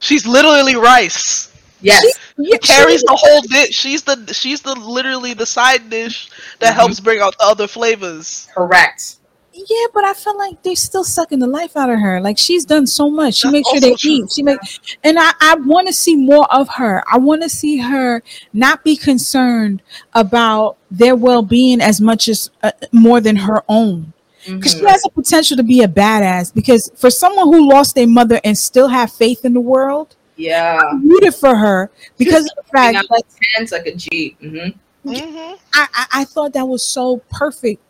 [0.00, 1.52] She's literally rice.
[1.80, 2.04] Yes.
[2.38, 3.74] Yeah, Carries the whole dish.
[3.74, 6.76] She's the she's the literally the side dish that Mhm.
[6.76, 8.48] helps bring out the other flavors.
[8.54, 9.16] Correct.
[9.52, 12.20] Yeah, but I feel like they're still sucking the life out of her.
[12.20, 13.36] Like she's done so much.
[13.36, 14.10] She That's makes sure they true.
[14.10, 14.32] eat.
[14.32, 14.58] She make,
[15.02, 17.02] and I I want to see more of her.
[17.10, 19.80] I want to see her not be concerned
[20.14, 24.12] about their well being as much as uh, more than her own.
[24.46, 24.88] Because she Mhm.
[24.90, 26.52] has the potential to be a badass.
[26.54, 30.78] Because for someone who lost their mother and still have faith in the world, Yeah.
[30.80, 33.22] I rooted for her because of the fact Out that
[33.54, 34.36] Tense like a G.
[34.40, 34.68] hmm
[35.02, 37.82] hmm I, I, I thought that was so perfect.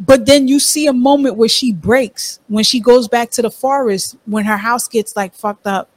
[0.00, 3.50] But then you see a moment where she breaks when she goes back to the
[3.50, 5.90] forest when her house gets like fucked up.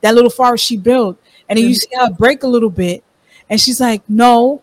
[0.00, 1.18] That little forest she built.
[1.48, 3.04] And then you see her break a little bit.
[3.50, 4.62] And she's like, No,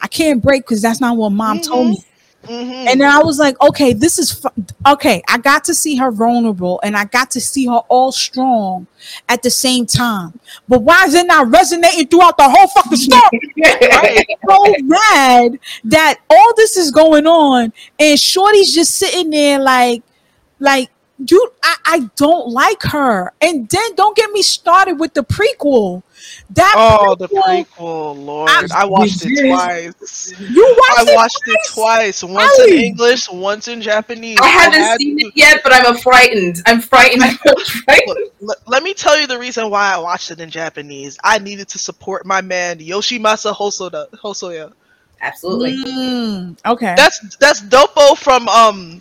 [0.00, 2.04] I can't break because that's not what mom told me.
[2.44, 4.44] Hmm And then I was like, okay, this is
[4.86, 5.22] okay.
[5.28, 8.86] I got to see her vulnerable and I got to see her all strong
[9.28, 10.38] at the same time.
[10.68, 13.40] But why is it not resonating throughout the whole fucking story?
[13.64, 14.26] right.
[14.48, 20.02] so mad that all this is going on and Shorty's just sitting there like,
[20.58, 20.90] like,
[21.30, 23.32] you, I, I don't like her.
[23.40, 26.02] And then don't get me started with the prequel.
[26.50, 28.50] That Oh, the prequel, prequel, Lord!
[28.50, 30.32] I- I watched it twice.
[30.38, 31.08] you watched it.
[31.08, 32.20] I it watched it twice?
[32.20, 32.24] twice.
[32.24, 34.38] Once in English, once in Japanese.
[34.40, 36.62] I haven't had seen to- it yet, but I'm frightened.
[36.66, 37.22] I'm frightened.
[37.24, 38.06] I'm frightened.
[38.40, 41.18] Look, l- let me tell you the reason why I watched it in Japanese.
[41.24, 44.72] I needed to support my man Yoshimasa Hosoda, Hosoya.
[45.20, 45.76] Absolutely.
[45.84, 46.94] Mm, okay.
[46.96, 49.00] That's that's Doppo from um,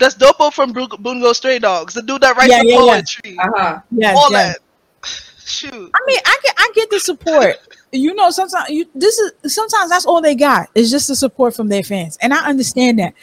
[0.00, 2.92] that's Doppo from Bru- Bungo Stray Dogs, the dude that writes Yeah, the yeah, yeah.
[2.94, 3.80] poetry, Uh huh.
[3.92, 4.58] yes, all yes.
[4.58, 4.60] that.
[5.46, 7.56] Shoot, I mean, I get I get the support.
[7.92, 11.54] You know, sometimes you this is sometimes that's all they got is just the support
[11.54, 13.14] from their fans, and I understand that.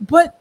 [0.00, 0.40] But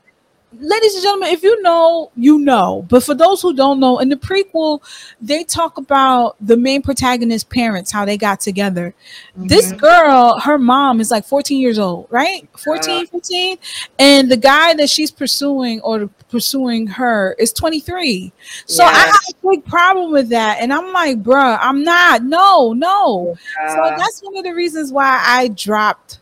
[0.58, 2.86] ladies and gentlemen, if you know, you know.
[2.90, 4.82] But for those who don't know, in the prequel,
[5.20, 8.94] they talk about the main protagonist's parents, how they got together.
[9.36, 9.78] This Mhm.
[9.80, 12.48] girl, her mom is like 14 years old, right?
[12.58, 13.58] 14, 15.
[14.00, 18.32] And the guy that she's pursuing or pursuing her is 23.
[18.66, 20.60] So I have a big problem with that.
[20.62, 22.24] And I'm like, bruh, I'm not.
[22.24, 23.36] No, no.
[23.74, 26.20] So Uh, that's one of the reasons why I dropped.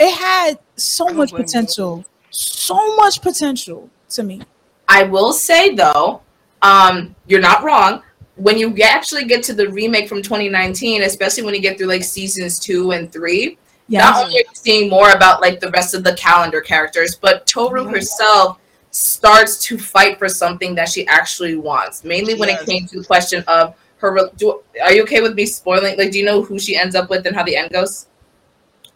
[0.00, 1.98] It had so much potential.
[1.98, 2.04] you.
[2.30, 4.42] So much potential to me.
[4.88, 6.22] I will say though,
[6.62, 8.02] um, you're not wrong.
[8.36, 12.04] When you actually get to the remake from 2019, especially when you get through like
[12.04, 13.58] seasons two and three,
[14.00, 17.46] not only are you seeing more about like the rest of the calendar characters, but
[17.46, 18.58] Toru herself
[18.90, 22.04] starts to fight for something that she actually wants.
[22.04, 22.62] Mainly when Yes.
[22.62, 24.30] it came to the question of her.
[24.36, 25.96] Do, are you okay with me spoiling?
[25.96, 28.07] Like, do you know who she ends up with and how the end goes?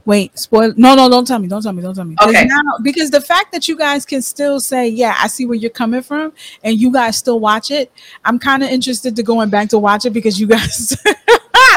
[0.05, 0.73] Wait, spoil.
[0.77, 2.15] No, no, don't tell me, don't tell me, don't tell me.
[2.17, 2.45] 'Cause Okay.
[2.45, 5.71] now- because the fact that you guys can still say, "Yeah, I see where you're
[5.71, 6.33] coming from,"
[6.65, 7.91] and you guys still watch it,
[8.25, 10.97] I'm kind of interested to going back to watch it because you guys.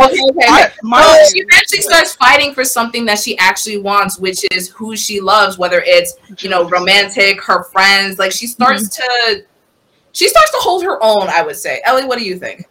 [0.02, 0.46] Okay, okay.
[0.50, 0.74] I- okay.
[0.84, 4.94] my- So she eventually starts fighting for something that she actually wants, which is who
[4.98, 8.20] she loves, whether it's you know romantic, her friends.
[8.20, 9.36] Like she starts mm-hmm.
[9.36, 9.44] to,
[10.12, 11.30] she starts to hold her own.
[11.30, 12.66] I would say, Ellie, what do you think?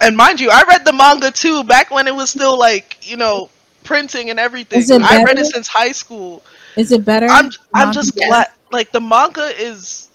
[0.00, 3.18] And mind you, I read the manga too back when it was still like you
[3.18, 3.50] know
[3.84, 4.78] printing and everything.
[4.80, 6.42] Is it I read it since high school.
[6.76, 7.26] Is it better?
[7.26, 7.92] I'm I'm Manga?
[7.94, 10.08] just glad like the manga is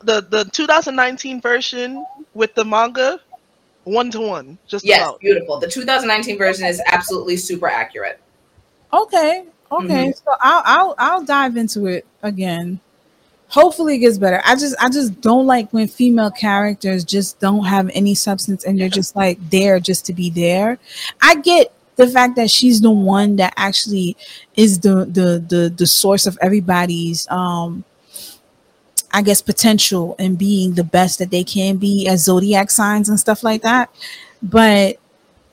[0.00, 3.20] the the 2019 version with the manga
[3.84, 5.20] one to one just Yes, about.
[5.20, 5.58] beautiful.
[5.60, 8.20] The 2019 version is absolutely super accurate.
[8.92, 9.44] Okay.
[9.72, 9.86] Okay.
[10.06, 10.10] Mm-hmm.
[10.12, 12.80] So I'll I'll I'll dive into it again.
[13.48, 14.40] Hopefully it gets better.
[14.44, 18.78] I just I just don't like when female characters just don't have any substance and
[18.78, 20.78] they're just like there just to be there.
[21.22, 24.16] I get the fact that she's the one that actually
[24.56, 27.84] is the the the the source of everybody's um
[29.12, 33.20] I guess potential and being the best that they can be as zodiac signs and
[33.20, 33.88] stuff like that.
[34.42, 34.96] But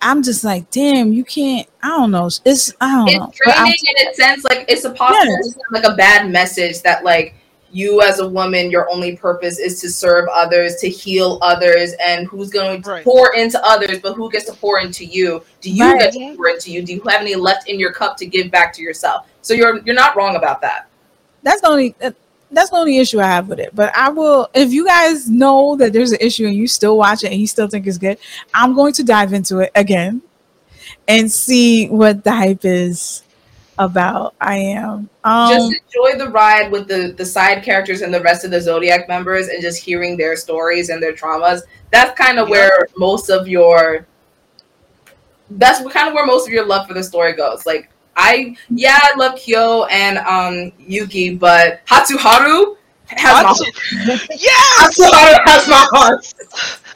[0.02, 1.68] I'm just like, damn, you can't.
[1.84, 2.28] I don't know.
[2.44, 3.10] It's I don't.
[3.10, 5.48] It's I- draining in a sense, like it's a possible Yes.
[5.56, 7.36] it's like a bad message that like
[7.72, 12.28] you as a woman, your only purpose is to serve others, to heal others, and
[12.28, 13.04] who's going to Right.
[13.04, 15.42] pour into others, but who gets to pour into you?
[15.62, 16.00] Do you Right.
[16.00, 16.82] get to pour into you?
[16.84, 19.26] Do you have any left in your cup to give back to yourself?
[19.42, 20.88] So you're you're not wrong about that.
[21.44, 22.12] that's the only uh,
[22.52, 23.74] that's the only issue I have with it.
[23.74, 27.24] But I will if you guys know that there's an issue and you still watch
[27.24, 28.18] it and you still think it's good,
[28.54, 30.22] I'm going to dive into it again
[31.08, 33.24] and see what the hype is
[33.78, 34.36] about.
[34.42, 35.10] I am.
[35.24, 38.62] Um just enjoy the ride with the the side characters and the rest of the
[38.62, 41.62] Zodiac members, and just hearing their stories and their traumas.
[41.92, 42.52] That's kind of Yeah.
[42.52, 44.06] where most of your
[45.52, 47.66] that's kind of where most of your love for the story goes.
[47.66, 52.76] Like I, yeah, I love Kyo and um Yuki, but Hatsuharu
[53.18, 56.34] has my Hatsu- yes, Hatsuharu has my heart.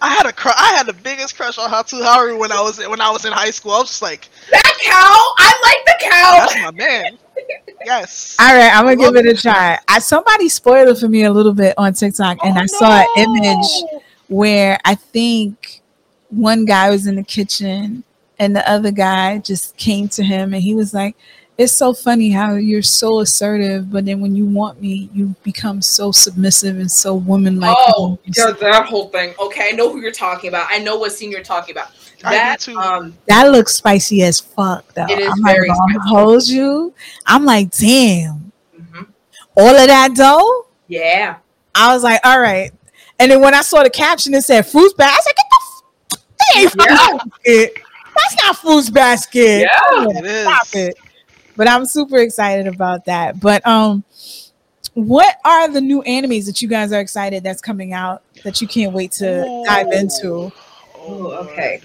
[0.02, 3.02] I had a cr- I had the biggest crush on Hatsuharu when I was when
[3.02, 3.72] I was in high school.
[3.72, 6.38] I was just like, That cow, I like the cow.
[6.40, 7.18] that's my man.
[7.86, 8.36] Yes.
[8.40, 9.78] all right, I'm gonna give it a try.
[9.88, 12.92] I somebody spoiled it for me a little bit on TikTok, and Oh, I saw
[12.92, 15.82] an image where I think
[16.30, 18.04] one guy was in the kitchen
[18.40, 21.16] and the other guy just came to him and he was like,
[21.58, 25.82] It's so funny how you're so assertive, but then when you want me, you become
[25.82, 27.76] so submissive and so womanlike.
[27.80, 29.34] Oh, yeah, that whole thing.
[29.40, 30.68] Okay, I know who you're talking about.
[30.70, 31.92] I know what scene you're talking about.
[32.26, 32.78] I That too.
[32.78, 35.06] um that looks spicy as fuck though.
[35.08, 36.00] It is I'm very like, spicy.
[36.10, 36.94] hold you.
[37.26, 39.08] I'm like, damn, mhm.
[39.56, 40.66] all of that dough.
[40.88, 41.38] yeah.
[41.78, 42.72] I was like, all right.
[43.20, 45.14] And then when I saw the caption, it said fruits basket.
[45.14, 45.46] I was like, get
[46.10, 47.18] the f- that ain't fruits Yeah.
[47.76, 47.84] basket.
[48.18, 49.62] That's not fruits basket.
[49.62, 50.06] Yeah.
[50.20, 50.42] It is.
[50.44, 50.98] Stop it.
[51.56, 53.40] But I'm super excited about that.
[53.40, 54.04] But um,
[54.94, 58.68] what are the new animes that you guys are excited that's coming out that you
[58.68, 60.52] can't wait to dive into?
[61.08, 61.82] Ooh, okay.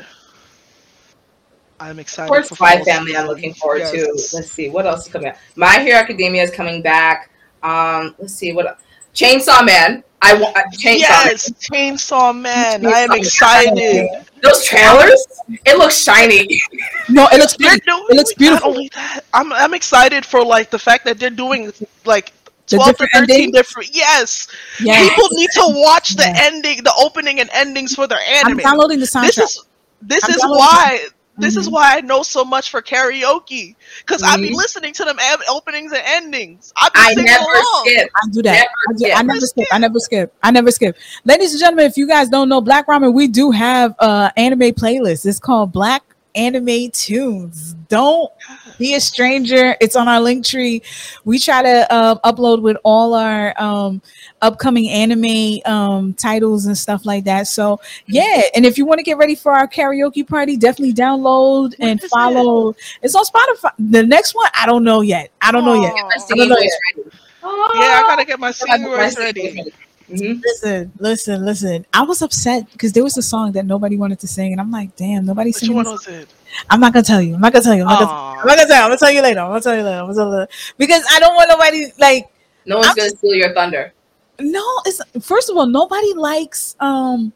[1.78, 1.98] I'm excited.
[1.98, 2.28] Of excited.
[2.28, 3.16] course, for Spy Family.
[3.16, 3.92] I'm looking forward Yes.
[4.30, 4.37] to.
[4.37, 5.37] Let's see what else is coming out.
[5.56, 7.30] My Hero Academia is coming back.
[7.62, 8.78] Um, let's see what
[9.14, 10.04] Chainsaw Man.
[10.22, 10.85] I want uh, Chainsaw.
[10.85, 10.98] Man.
[10.98, 12.87] Yes, Chainsaw Man.
[12.87, 14.09] I am Chainsaw excited.
[14.42, 15.26] Those trailers.
[15.66, 16.61] It looks shiny.
[17.09, 18.68] No, it looks They're doing It looks not beautiful.
[18.70, 21.72] only that, I'm I'm excited for like the fact that they're doing
[22.04, 22.33] like
[22.68, 23.56] 12 to different 13 endings?
[23.56, 23.90] different.
[23.94, 24.46] Yes,
[24.80, 26.35] Yeah, people need to watch the Yeah.
[26.48, 28.52] ending, the opening and endings for their anime.
[28.52, 29.26] I'm downloading the soundtrack.
[29.26, 29.64] This is
[30.02, 31.06] this I'm is downloading why
[31.40, 31.72] this is Mhm.
[31.72, 33.74] why I know so much for karaoke
[34.07, 34.55] because I be Mhm.
[34.55, 36.72] listening to them ab- openings and endings.
[36.76, 37.85] I be I singing never along.
[37.87, 38.11] skip.
[38.14, 38.53] I do that.
[38.53, 39.16] Never I, do, skip.
[39.18, 39.68] I never Never skip.
[39.72, 40.35] I never skip.
[40.42, 40.96] I never skip.
[41.24, 44.72] Ladies and gentlemen, if you guys don't know Black Ramen, we do have uh anime
[44.72, 45.26] playlist.
[45.26, 46.03] It's called Black
[46.34, 47.74] anime tunes.
[47.88, 48.30] Don't
[48.78, 49.76] be a stranger.
[49.80, 50.82] It's on our link tree.
[51.24, 54.00] We try to uh, upload with all our um,
[54.42, 57.46] upcoming anime um, titles and stuff like that.
[57.46, 61.74] So yeah, and if you want to get ready for our karaoke party, definitely download
[61.80, 62.10] and is it?
[62.10, 62.74] follow.
[63.02, 63.72] It's on Spotify.
[63.78, 65.30] The next one, I don't know yet.
[65.40, 65.92] I don't know yet.
[65.92, 67.10] I don't know voice ready.
[67.42, 69.72] Yeah, I gotta get my My singing ready.
[70.10, 70.34] Voice ready.
[70.34, 70.42] Mhm.
[70.44, 71.86] Listen, listen, listen.
[71.92, 74.70] I was upset because there was a song that nobody wanted to sing, and I'm
[74.70, 75.76] like, damn, nobody Which singing.
[75.76, 76.28] one this- was it?
[76.68, 77.34] I'm not gonna tell you.
[77.34, 77.82] I'm not gonna tell you.
[77.82, 78.82] I'm not gonna, I'm not gonna tell you.
[78.82, 79.40] I'm gonna tell you later.
[79.40, 79.98] I'm gonna tell you later.
[80.00, 80.48] I'm gonna tell you later.
[80.78, 82.28] Because I don't want nobody like
[82.66, 83.92] No one's I'm- gonna steal your thunder.
[84.40, 84.64] no.
[84.86, 87.32] It's first of all, nobody likes um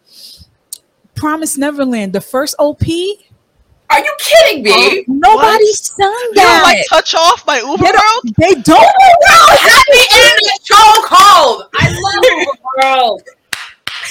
[1.15, 2.83] Promise Neverland, the first OP.
[3.91, 4.73] Are you kidding me?
[4.75, 5.75] Oh, nobody What?
[5.77, 8.35] sung You don't like Touch Off by UVERworld?
[8.37, 8.83] They don't.
[8.83, 11.69] UVERworld had me in a chokehold.
[11.75, 12.49] I love
[12.83, 13.21] UVERworld.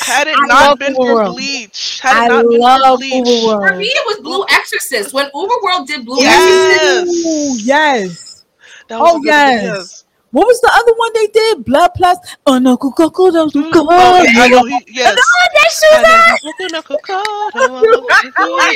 [0.05, 1.33] Had it I not been UVERworld.
[1.35, 4.45] Bleach, had I it not been for love Bleach, Uber For me, it was Blue
[4.49, 5.13] Exorcist.
[5.13, 7.01] When UVERworld did Blue Yes.
[7.07, 8.43] Exorcist, yes.
[8.89, 10.02] that was Oh, a good- yes.
[10.33, 11.63] What was the other one they did?
[11.63, 12.17] Blood Plus.
[12.47, 15.15] Oh no, Mm, oh, I know he, yes.
[15.15, 16.01] that shit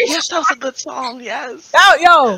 [0.05, 1.19] yes, that was a good song.
[1.19, 1.71] Yes.
[1.73, 2.37] Yo, yo,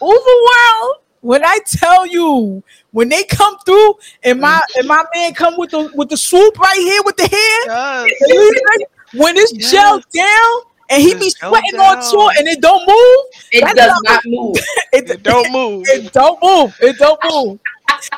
[0.00, 0.94] UVERworld.
[1.22, 3.94] When I tell you, when they come through,
[4.24, 7.28] and my and my man come with the with the swoop right here with the
[7.28, 8.86] hair, Yes.
[9.14, 9.72] when it's Yes.
[9.72, 13.64] gelled down and he be It's gelled sweating on tour and it don't move, it
[13.76, 14.56] does not- not move.
[14.92, 15.84] it, It don't move.
[15.88, 17.60] it don't move, it don't move.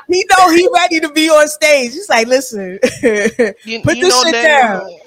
[0.09, 1.93] He know he ready to be on stage.
[1.93, 4.81] He's like, listen, You, Put you this shit down.
[4.85, 5.01] well-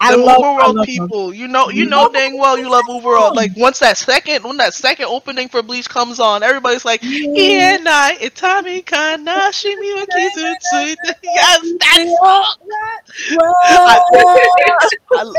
[0.00, 1.32] I love, I love people.
[1.32, 3.36] You know, you know dang well you love UVERworld.
[3.36, 7.76] Like once that second, when that second opening for Bleach comes on, everybody's like, "Yeah,
[7.76, 12.14] night, itami kana shimi wa kizutsu." Yes, that's.
[15.12, 15.32] I-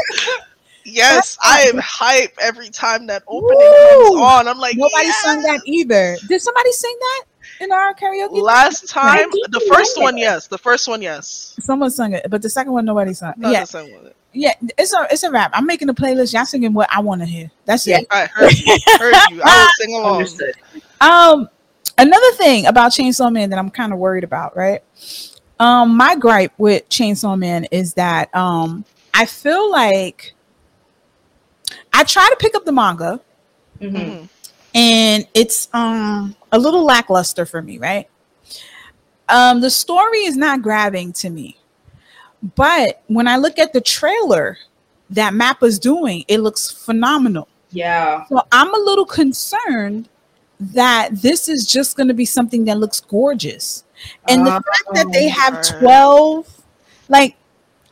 [0.88, 4.04] Yes, I am hype every time that opening Woo!
[4.10, 4.48] comes on.
[4.48, 5.24] I'm like, Nobody yes.
[5.24, 6.16] sung that either.
[6.28, 7.24] Did somebody sing that
[7.60, 8.42] in our karaoke?
[8.42, 10.22] Last time, think the first like one, it.
[10.22, 10.48] yes.
[10.48, 11.56] The first one, yes.
[11.62, 13.34] Someone sung it, but the second one nobody sung.
[13.38, 14.12] Not yeah, the same one.
[14.34, 15.52] yeah, it's a it's a rap.
[15.54, 16.34] I'm making a playlist.
[16.34, 17.52] Y'all singing what I want to hear.
[17.66, 18.00] That's Yeah.
[18.00, 18.08] it.
[18.12, 18.78] I heard you.
[19.00, 19.42] Heard you.
[19.44, 20.16] I will sing along.
[20.18, 20.56] Understood.
[21.02, 21.50] Um,
[21.98, 24.82] another thing about Chainsaw Man that I'm kind of worried about, right?
[25.60, 30.34] Um, my gripe with Chainsaw Man is that um, I feel like
[31.94, 33.22] I try to pick up the manga
[33.80, 34.28] Mhm.
[34.76, 38.10] And it's um a little lackluster for me, right?
[39.30, 41.58] Um, the story is not grabbing to me,
[42.56, 44.58] but when I look at the trailer
[45.12, 47.48] that Mappa's doing, it looks phenomenal.
[47.72, 48.26] Yeah.
[48.28, 50.10] So I'm a little concerned
[50.60, 53.84] that this is just going to be something that looks gorgeous.
[54.28, 56.64] And the Oh, fact that they have 12,
[57.10, 57.36] like,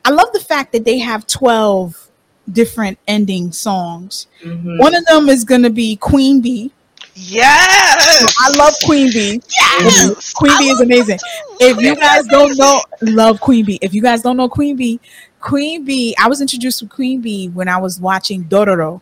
[0.06, 2.10] I love the fact that they have 12
[2.52, 4.28] different ending songs.
[4.44, 4.80] Mhm.
[4.80, 6.72] One of them is going to be Queen Bee.
[7.16, 8.36] Yes.
[8.40, 9.42] I love Queen Bee.
[9.58, 10.34] Yes.
[10.34, 11.20] Queen I Bee is amazing.
[11.60, 13.80] If you guys don't know, love Queen Bee.
[13.82, 15.00] If you guys don't know Queen Bee,
[15.40, 19.02] Queen Bee, I was introduced to Queen Bee when I was watching Dororo.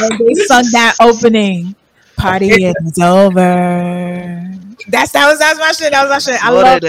[0.00, 1.74] When they sung that opening,
[2.16, 4.46] party is over.
[4.88, 5.92] That's that was that's my shit.
[5.92, 6.44] That was my shit.
[6.44, 6.80] I love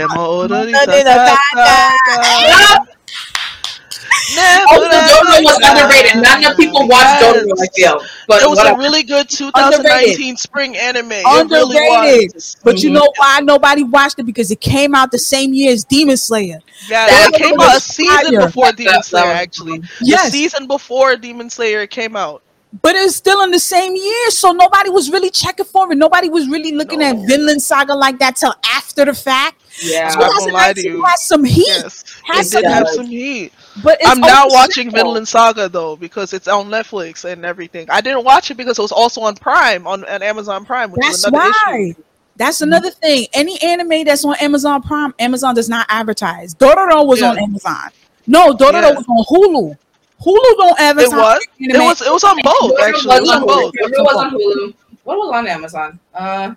[4.38, 6.22] Also, Dororo was underrated.
[6.22, 8.02] Not enough people watch Dororo, I feel.
[8.28, 8.80] But It was whatever.
[8.80, 11.12] a really good 2019 spring anime.
[11.12, 12.34] It really Underrated.
[12.36, 12.56] was.
[12.64, 12.94] But you Mhm.
[12.94, 14.24] know why nobody watched it?
[14.26, 16.60] Because it came out the same year as Demon Slayer.
[16.90, 18.46] Yeah, That it came out a season fire.
[18.48, 19.26] before Demon That- Slayer.
[19.26, 20.26] that Actually, Yes.
[20.26, 22.42] the season before Demon Slayer came out.
[22.82, 25.98] But it's still in the same year, so nobody was really checking for it.
[25.98, 29.56] Nobody was really looking at Vinland Saga like that till after the fact.
[29.84, 30.10] Yeah.
[30.14, 31.04] I'm not gonna lie to you.
[31.04, 32.96] has some heat, Yes, has it some did have does.
[32.96, 33.52] some heat.
[33.84, 34.94] But it's I'm now watching overshadowed.
[34.94, 37.88] Vinland Saga though because it's on Netflix and everything.
[37.90, 41.06] I didn't watch it because it was also on Prime on, on Amazon Prime, which
[41.06, 41.80] is That's another why.
[41.92, 42.04] issue.
[42.38, 43.28] That's another thing.
[43.34, 46.54] Any anime that's on Amazon Prime, Amazon does not advertise.
[46.56, 47.30] Dororo was Yeah.
[47.32, 47.90] on Amazon.
[48.28, 48.92] No, Dororo Yeah.
[48.94, 49.78] was on Hulu.
[50.24, 51.12] Hulu don't advertise.
[51.12, 51.20] It advertise.
[51.20, 51.42] was.
[51.60, 52.02] It was.
[52.02, 53.16] It was on both actually.
[53.16, 53.74] It was was on on both.
[53.74, 53.90] Hulu.
[53.90, 54.74] Dororo was on Hulu.
[55.04, 56.00] What was on Amazon?
[56.14, 56.52] Uh,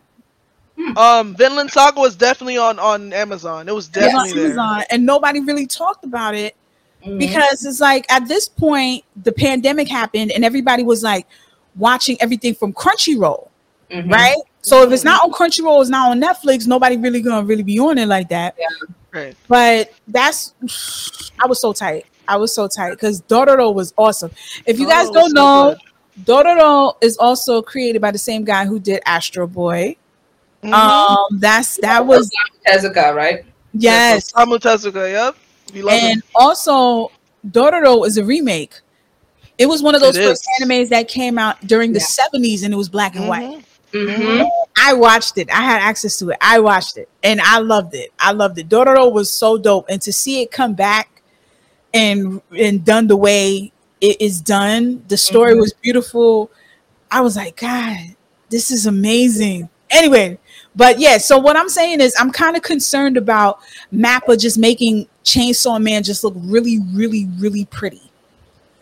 [0.96, 3.68] Um, Vinland Saga was definitely on on Amazon.
[3.68, 4.50] It was It was on definitely there.
[4.58, 6.56] Amazon, and nobody really talked about it
[7.06, 7.18] mhm.
[7.18, 11.26] because it's like at this point the pandemic happened and everybody was like
[11.76, 13.48] watching everything from Crunchyroll,
[13.90, 14.10] Mhm.
[14.10, 14.36] right?
[14.62, 16.66] So if it's not on Crunchyroll, it's not on Netflix.
[16.66, 18.54] Nobody really gonna really be on it like that.
[18.58, 18.66] Yeah,
[19.12, 19.36] Right.
[19.46, 20.54] But that's
[21.38, 22.06] I was so tight.
[22.26, 24.30] I was so tight because Dororo was awesome.
[24.66, 25.76] If you guys Oh, don't so know,
[26.24, 26.26] good.
[26.26, 29.96] Dororo is also created by the same guy who did Astro Boy.
[30.62, 30.72] Mhm.
[30.72, 32.30] Um, that's that was
[32.66, 33.44] Tezuka, right?
[33.74, 35.10] yes, Samu Tezuka.
[35.12, 35.36] Yep.
[35.74, 37.10] We love and also
[37.50, 38.80] Dororo is a remake
[39.58, 40.66] It was one of those It first is.
[40.66, 42.06] animes that came out during the Yeah.
[42.06, 43.64] 70s and it was black and white.
[43.92, 44.16] Mhm.
[44.16, 44.48] Mhm.
[44.76, 45.48] I watched it.
[45.50, 46.38] I had access to it.
[46.40, 48.12] I watched it and I loved it.
[48.18, 48.68] I loved it.
[48.68, 49.86] Dororo was so dope.
[49.88, 51.22] And to see it come back
[51.92, 53.70] and and done the way
[54.00, 55.60] it is done, the story Mhm.
[55.60, 56.50] was beautiful.
[57.10, 57.96] I was like, God,
[58.50, 59.68] this is amazing.
[59.90, 60.38] Anyway,
[60.74, 63.60] but yeah, so what I'm saying is I'm kind of concerned about
[63.94, 68.02] Mappa just making Chainsaw Man just look really, really, really pretty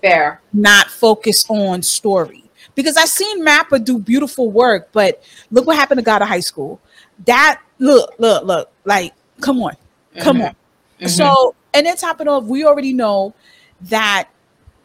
[0.01, 0.40] Fair.
[0.53, 5.99] not focus on story because I seen Mappa do beautiful work, but look what happened
[5.99, 6.80] to God of High School.
[7.26, 9.76] That look, look, look, like, come on,
[10.18, 10.49] come Mhm.
[10.49, 10.57] on.
[11.01, 11.11] Mhm.
[11.11, 13.34] So, and then top it off, we already know
[13.82, 14.28] that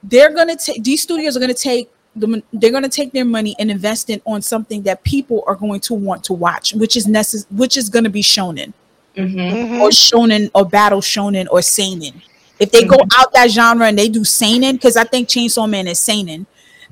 [0.03, 3.69] they're gonna take these studios are gonna take the they're gonna take their money and
[3.69, 7.45] invest it on something that people are going to want to watch, which is necess-
[7.51, 8.73] which is gonna be shown Mhm.
[9.17, 9.81] Mhm.
[9.81, 12.21] or shonen or battle shonen or seinen.
[12.59, 15.87] If they go out that genre and they do seinen, because I think Chainsaw Man
[15.87, 16.45] is seinen,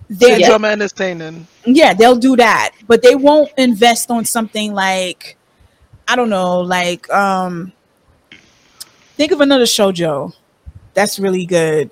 [0.09, 4.73] they Chainsaw Man is saying yeah, they'll do that, but they won't invest on something
[4.73, 5.37] like
[6.07, 7.71] I don't know, like um
[9.17, 10.33] think of another shojo
[10.93, 11.89] that's really good.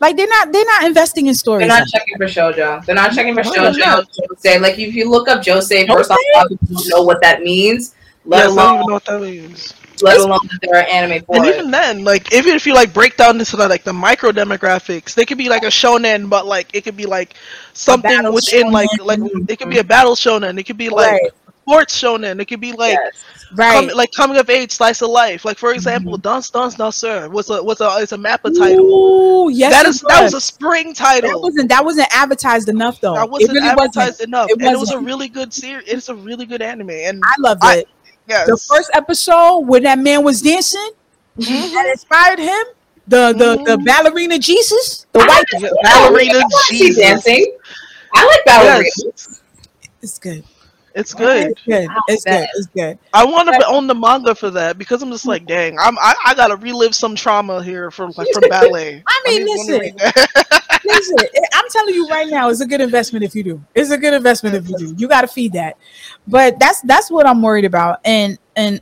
[0.00, 1.68] Like they're not they're not investing in stories.
[1.68, 1.92] They're stories.
[1.92, 2.84] not checking for shoujo.
[2.86, 3.78] They're not checking for Oh, shoujo.
[3.78, 4.00] yeah.
[4.28, 4.60] Josei.
[4.60, 6.34] Like if you look up Josei, first off, Josei?
[6.34, 7.94] a lot of people don't know what that means.
[8.24, 9.74] Let Yes, I don't alone, even know what that means.
[10.02, 11.54] let alone that there are anime for And it.
[11.54, 15.14] even then, like even if you like break down this into like the micro demographics,
[15.14, 17.34] they could be like a shonen, but like it could be like
[17.72, 19.06] something within like shonen.
[19.06, 20.58] like it could be a battle shonen.
[20.58, 21.30] It could be like Right.
[21.62, 22.40] sports shonen.
[22.40, 23.24] It could be like Yes.
[23.54, 23.88] right.
[23.88, 25.44] com- like coming of age slice of life.
[25.46, 26.20] Like for example, Mm-hmm.
[26.28, 28.84] Dance Dance Danseur was a was a it's a Mappa title.
[28.84, 31.30] Ooh, yes, that it is that was a spring title.
[31.30, 33.14] that wasn't that wasn't advertised enough though.
[33.14, 35.88] That It wasn't really advertised enough, It and it was a really good series.
[35.88, 37.88] It's a really good anime, and I loved I- it.
[38.30, 40.90] Yes, the first episode where that man was dancing
[41.38, 41.72] Mhm.
[41.72, 42.64] that inspired him.
[43.08, 43.84] The the the Mhm.
[43.84, 45.44] ballerina Jesus, the I white.
[45.52, 46.96] like- Yeah, I ballerina Jesus.
[46.98, 47.56] dancing.
[48.14, 48.84] I like ballerina.
[49.04, 49.40] Yes,
[50.02, 50.44] It's good.
[50.94, 51.46] it's good.
[51.48, 51.88] It's good.
[52.08, 52.46] It's good.
[52.54, 52.98] It's good.
[53.12, 56.14] I want to own the manga for that because I'm just like, dang, I'm I,
[56.26, 59.02] I gotta relive some trauma here from like from ballet.
[59.06, 59.96] I mean, need- wanna listen.
[61.54, 63.64] I'm telling you right now, it's a good investment if you do.
[63.74, 64.94] It's a good investment if you do.
[64.96, 65.76] You got to feed that.
[66.26, 68.00] But that's that's what I'm worried about.
[68.04, 68.80] And and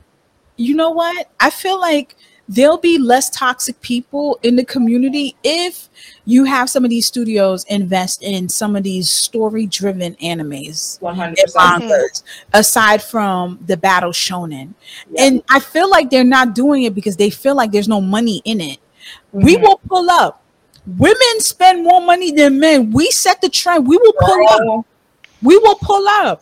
[0.57, 1.29] you know what?
[1.39, 2.15] I feel like
[2.51, 5.87] there'll be less toxic people in the community if
[6.25, 11.79] you have some of these studios invest in some of these animes hundred and percent.
[11.79, 12.23] mangas,
[12.53, 14.73] aside from the battle shonen.
[15.11, 15.25] Yeah.
[15.25, 18.41] And I feel like they're not doing it because they feel like there's no money
[18.45, 18.79] in it.
[19.31, 19.61] We Mhm.
[19.61, 20.41] will pull up.
[20.97, 22.91] Women spend more money than men.
[22.91, 23.87] We set the trend.
[23.87, 24.85] We will pull up.
[25.41, 26.41] We will pull up.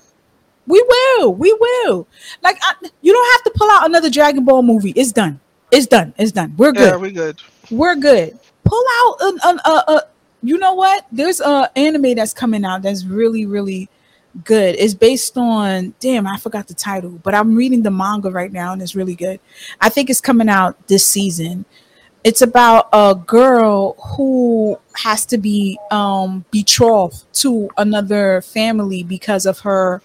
[0.66, 1.34] We will.
[1.34, 2.08] We will.
[2.42, 4.92] Like I, you don't have to pull out another Dragon Ball movie.
[4.92, 5.40] It's done.
[5.72, 6.14] It's done.
[6.18, 6.54] It's done.
[6.58, 6.92] We're good.
[6.92, 7.42] yeah, we good.
[7.72, 8.38] We're good.
[8.64, 10.02] Pull out an, an uh, uh,
[10.44, 11.06] you know what?
[11.12, 13.90] There's a anime that's coming out that's really really
[14.44, 14.76] good.
[14.78, 18.74] It's based on damn, I forgot the title, but I'm reading the manga right now
[18.74, 19.40] and it's really good.
[19.82, 21.66] I think it's coming out this season.
[22.28, 29.60] It's about a girl who has to be um betrothed to another family because of
[29.60, 30.02] her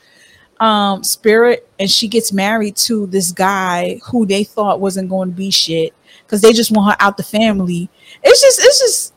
[0.60, 5.34] um spirit and she gets married to this guy who they thought wasn't going to
[5.36, 5.94] be shit
[6.24, 7.90] because they just want her out the family.
[8.22, 9.14] It's just, it's just,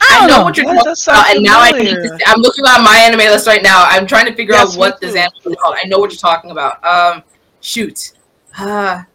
[0.00, 0.44] I I don't know know.
[0.44, 2.02] what you're talking does that sound about, and now I need familiar?
[2.02, 2.08] to.
[2.08, 3.84] See, I'm looking on my anime list right now.
[3.86, 5.76] I'm trying to figure Yes, out what this anime is called.
[5.82, 6.84] I know what you're talking about.
[6.84, 7.22] Um,
[7.60, 8.12] shoot.
[8.56, 9.07] Ah,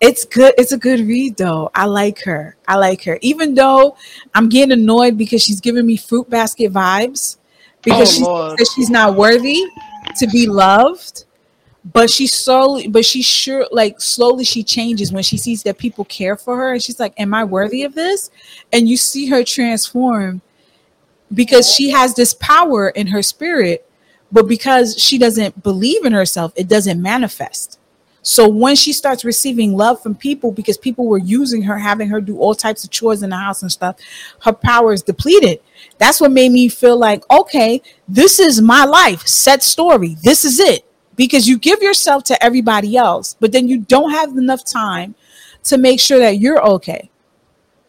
[0.00, 0.54] It's good.
[0.56, 1.70] It's a good read though.
[1.74, 2.56] I like her.
[2.68, 3.18] I like her.
[3.20, 3.96] Even though
[4.34, 7.38] I'm getting annoyed because she's giving me fruit basket vibes
[7.82, 9.64] because Oh, she she's not worthy
[10.16, 11.24] to be loved.
[11.92, 16.04] But she slowly, but she sure like slowly she changes when she sees that people
[16.04, 18.30] care for her, and she's like, "Am I worthy of this?"
[18.72, 20.42] And you see her transform
[21.32, 23.88] because she has this power in her spirit,
[24.30, 27.77] but because she doesn't believe in herself, it doesn't manifest.
[28.28, 32.20] So when she starts receiving love from people because people were using her, having her
[32.20, 33.96] do all types of chores in the house and stuff,
[34.42, 35.60] her power is depleted.
[35.96, 40.18] That's what made me feel like, okay, this is my life, set story.
[40.22, 40.84] This is it.
[41.16, 45.14] Because you give yourself to everybody else, but then you don't have enough time
[45.64, 47.08] to make sure that you're okay.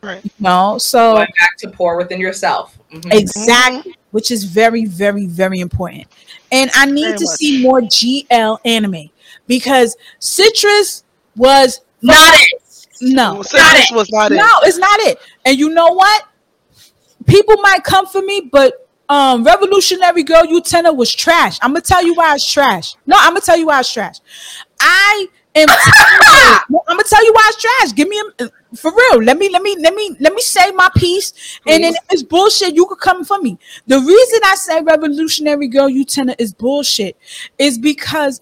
[0.01, 0.23] Right.
[0.39, 2.77] No, so going back to pour within yourself.
[2.93, 3.13] Mhm.
[3.13, 6.05] exactly, which is very, very, very important.
[6.49, 7.35] And I need Very to much.
[7.35, 9.09] see more GL anime
[9.49, 11.03] because Citrus
[11.35, 12.87] was Not it.
[13.01, 14.35] no, Well, Citrus was not it.
[14.35, 15.17] no, it's not it.
[15.45, 16.23] And you know what?
[17.25, 21.57] People might come for me, but um, Revolutionary Girl Utena was trash.
[21.61, 22.95] I'm gonna tell you why it's trash.
[23.05, 24.17] No, I'm gonna tell you why it's trash.
[24.79, 27.93] I And I'm gonna tell you why it's trash.
[27.93, 29.23] Give me a for real.
[29.23, 32.21] Let me let me let me let me say my piece, and then if it's
[32.23, 33.57] bullshit, you could come for me.
[33.87, 37.17] The reason I say Revolutionary Girl Utena is bullshit
[37.57, 38.39] is because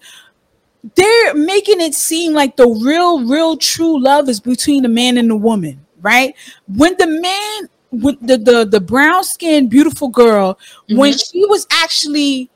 [0.94, 5.30] they're making it seem like the real, real, true love is between the man and
[5.30, 6.34] the woman, right?
[6.68, 10.96] When the man, with the the, the brown skinned beautiful girl, mm-hmm.
[10.96, 12.50] when she was actually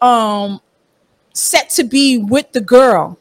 [0.00, 0.60] um
[1.32, 3.18] set to be with the girl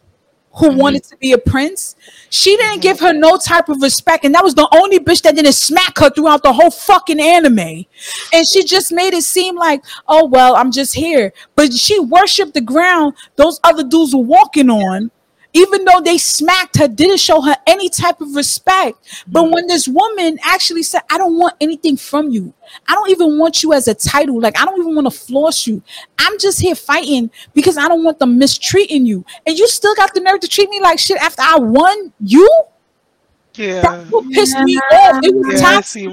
[0.58, 0.80] who mm-hmm.
[0.80, 1.96] wanted to be a prince.
[2.30, 2.82] She didn't mm-hmm.
[2.82, 5.98] give her no type of respect, and that was the only bitch that didn't smack
[6.00, 7.86] her throughout the whole fucking anime.
[8.34, 11.34] And she just made it seem like, oh well, I'm just here.
[11.56, 15.12] But she worshipped the ground those other dudes were walking on
[15.58, 19.26] even though they smacked her, didn't show her any type of respect.
[19.28, 22.54] But when this woman actually said, I don't want anything from you,
[22.88, 25.66] I don't even want you as a title, like, I don't even want to floss
[25.66, 25.82] you.
[26.20, 29.26] I'm just here fighting because I don't want them mistreating you.
[29.48, 32.48] And you still got the nerve to treat me like shit after I won you?
[33.56, 33.82] Yeah.
[33.82, 34.64] That's what pissed yeah.
[34.64, 35.24] me off.
[35.24, 36.08] It was yeah, toxic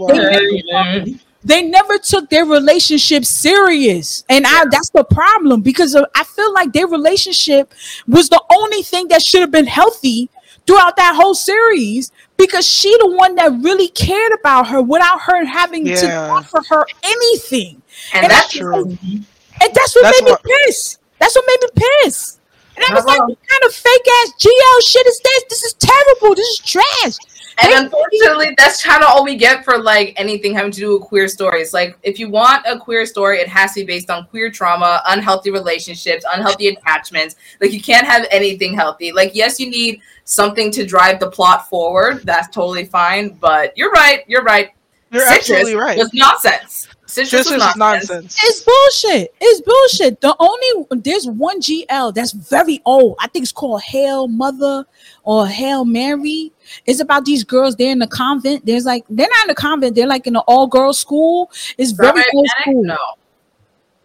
[1.44, 6.72] they never took their relationship serious and I, that's the problem because i feel like
[6.72, 7.72] their relationship
[8.08, 10.30] was the only thing that should have been healthy
[10.66, 15.44] throughout that whole series because she the one that really cared about her without her
[15.44, 15.96] having yeah.
[15.96, 17.80] to offer her anything
[18.14, 21.60] and, and that's true and that's what that's made what, me piss that's what made
[21.62, 22.38] me piss
[22.76, 25.44] and I was like, what kind of fake ass GL shit is this?
[25.48, 26.34] This is terrible.
[26.34, 27.14] This is trash.
[27.62, 31.02] And unfortunately, that's kind of all we get for like anything having to do with
[31.08, 31.72] queer stories.
[31.72, 35.02] Like, if you want a queer story, it has to be based on queer trauma,
[35.06, 37.36] unhealthy relationships, unhealthy attachments.
[37.60, 39.12] Like, you can't have anything healthy.
[39.12, 42.22] Like, yes, you need something to drive the plot forward.
[42.24, 43.30] That's totally fine.
[43.30, 44.24] But you're right.
[44.26, 44.70] You're right.
[45.10, 45.96] You're Citrus absolutely right.
[45.96, 46.88] Was nonsense.
[47.06, 48.38] Citrus, Citrus is nonsense.
[48.42, 49.34] It's bullshit.
[49.40, 50.20] It's bullshit.
[50.20, 53.16] The only there's one GL that's very old.
[53.20, 54.86] I think it's called Hail Mother
[55.22, 56.50] or Hail Mary.
[56.86, 57.76] It's about these girls.
[57.76, 58.64] They're in the convent.
[58.64, 59.94] There's like they're not in the convent.
[59.94, 61.50] They're like in an all girls school.
[61.76, 62.84] It's very old school.
[62.84, 62.98] No.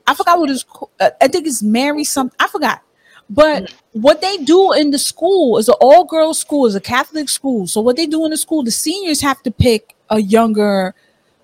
[0.06, 0.66] I forgot what it's.
[1.00, 2.36] Uh, I think it's Mary something.
[2.40, 2.82] I forgot.
[3.30, 3.74] But mm.
[3.94, 7.68] what they do in the school is an all girls school, is a Catholic school.
[7.68, 10.96] So what they do in the school, the seniors have to pick a younger,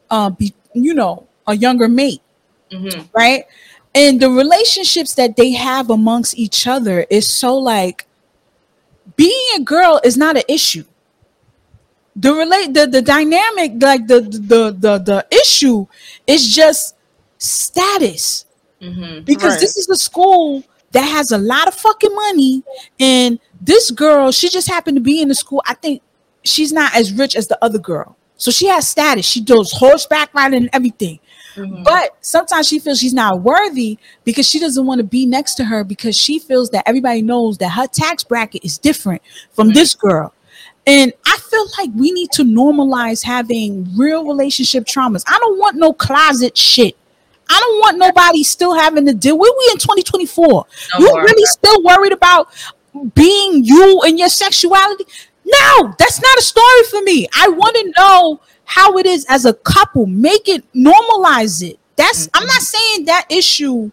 [0.09, 2.21] uh, be, you know, a younger mate,
[2.71, 3.01] mm-hmm.
[3.13, 3.45] right?
[3.93, 8.05] And the relationships that they have amongst each other is so like
[9.15, 10.83] being a girl is not an issue
[12.15, 15.85] the relate the, the dynamic like the the the the issue
[16.25, 16.95] is just
[17.37, 18.45] status
[18.81, 19.23] mm-hmm.
[19.25, 19.59] because right.
[19.59, 22.63] this is a school that has a lot of fucking money
[22.99, 26.01] and this girl she just happened to be in the school i think
[26.43, 30.33] she's not as rich as the other girl so she has status she does horseback
[30.33, 31.19] riding and everything
[31.55, 31.83] mm-hmm.
[31.83, 35.65] but sometimes she feels she's not worthy because she doesn't want to be next to
[35.65, 39.75] her because she feels that everybody knows that her tax bracket is different from mm-hmm.
[39.75, 40.33] this girl
[40.87, 45.23] and I feel like we need to normalize having real relationship traumas.
[45.27, 46.95] I don't want no closet shit.
[47.49, 49.37] I don't want nobody still having to deal.
[49.37, 50.45] Where we in 2024?
[50.47, 51.23] No you more.
[51.23, 52.49] really still worried about
[53.13, 55.05] being you and your sexuality?
[55.43, 57.27] No, that's not a story for me.
[57.35, 60.05] I want to know how it is as a couple.
[60.05, 61.79] Make it normalize it.
[61.95, 62.41] That's mm-hmm.
[62.41, 63.91] I'm not saying that issue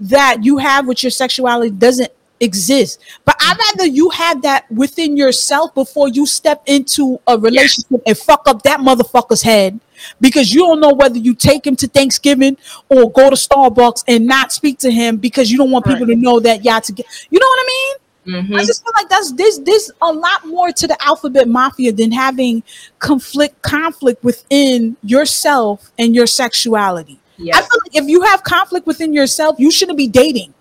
[0.00, 2.10] that you have with your sexuality doesn't
[2.40, 3.00] exist.
[3.24, 8.02] But I'd rather you have that within yourself before you step into a relationship yes.
[8.06, 9.80] and fuck up that motherfucker's head
[10.20, 12.56] because you don't know whether you take him to Thanksgiving
[12.88, 16.14] or go to Starbucks and not speak to him because you don't want people right.
[16.14, 17.08] to know that y'all together.
[17.30, 17.96] You know what I mean?
[18.26, 18.54] Mm-hmm.
[18.56, 22.10] I just feel like that's this this a lot more to the alphabet mafia than
[22.10, 22.62] having
[22.98, 27.20] conflict conflict within yourself and your sexuality.
[27.38, 27.56] Yes.
[27.56, 30.54] I feel like if you have conflict within yourself, you shouldn't be dating.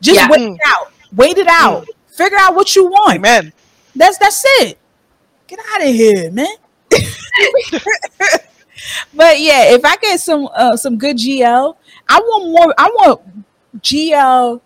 [0.00, 0.28] Just yeah.
[0.30, 0.92] wait it out.
[1.16, 1.84] Wait it out.
[1.84, 1.88] Mm.
[2.16, 3.16] Figure out what you want.
[3.16, 3.52] Amen.
[3.96, 4.78] That's that's it.
[5.46, 6.46] Get out of here, man.
[9.14, 11.76] but yeah, if I get some uh, some good GL,
[12.08, 12.74] I want more.
[12.78, 13.22] I want
[13.78, 14.60] GL,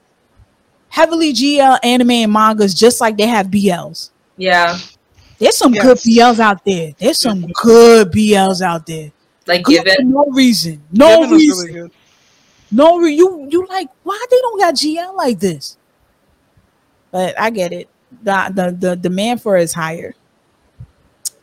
[0.93, 4.11] heavily GL anime and mangas, just like they have BLs.
[4.37, 4.79] Yeah,
[5.39, 5.83] there's some yes.
[5.83, 6.93] good BLs out there.
[6.99, 7.51] There's some mm-hmm.
[7.63, 9.11] good BLs out there.
[9.47, 11.91] Like good given no reason, no given reason, really
[12.71, 15.77] no re- you you like why they don't got GL like this?
[17.11, 17.89] But I get it.
[18.23, 20.15] The the, the demand for it is higher.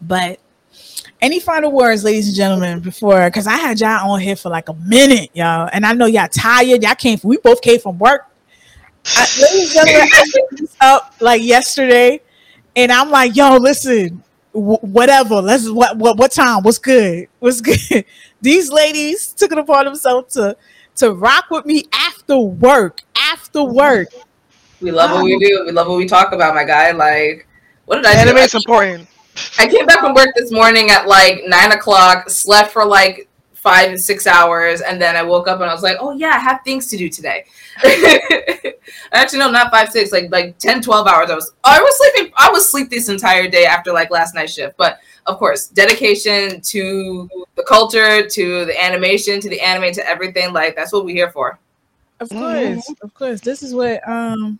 [0.02, 0.39] But
[1.22, 4.70] any final words, ladies and gentlemen, before because I had y'all on here for like
[4.70, 6.82] a minute, y'all, and I know y'all tired.
[6.82, 8.29] Y'all came from we both came from work.
[9.06, 10.10] I, ladies and gentlemen,
[10.82, 12.22] I up like yesterday,
[12.76, 14.24] and I'm like, yo, listen,
[14.54, 15.36] w- whatever.
[15.36, 16.64] Let's what what what time?
[16.64, 17.28] What's good?
[17.39, 18.06] What's good?
[18.41, 20.56] These ladies took it upon themselves to
[20.97, 23.02] to rock with me after work.
[23.32, 24.08] After work
[24.82, 25.64] We love what we do.
[25.66, 26.91] We love what we talk about, my guy.
[26.91, 27.47] Like,
[27.86, 28.20] what did I do?
[28.30, 29.08] Anime I is important.
[29.58, 33.29] I came back from work this morning at like nine o'clock, slept for like
[33.60, 36.30] five and six hours, and then I woke up and I was like, oh yeah,
[36.30, 37.45] I have things to do today.
[39.12, 41.30] Actually, no, not five, six, like like 10, 12 hours.
[41.30, 44.53] I was I was sleeping, I was sleep this entire day after like last night's
[44.53, 44.78] shift.
[44.78, 50.53] But of course, dedication to the culture, to the animation, to the anime, to everything,
[50.53, 51.60] like that's what we're here for.
[52.20, 53.41] Of course, of course.
[53.41, 54.60] This is what um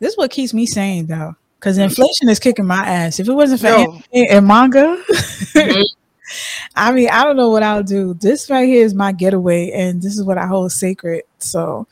[0.00, 1.36] this is what keeps me sane though.
[1.58, 3.18] Because inflation is kicking my ass.
[3.18, 3.74] If it wasn't for Yo.
[3.78, 5.02] anime and manga,
[5.54, 5.84] Mhm.
[6.76, 8.14] I mean, I don't know what I'll do.
[8.14, 11.24] This right here is my getaway, and this is what I hold sacred.
[11.38, 11.86] So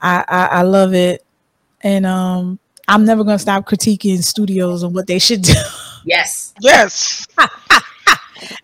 [0.00, 1.24] I I, I love it.
[1.82, 2.58] And um
[2.88, 5.54] I'm never gonna stop critiquing studios and what they should do.
[6.04, 6.52] Yes.
[6.60, 7.26] Yes,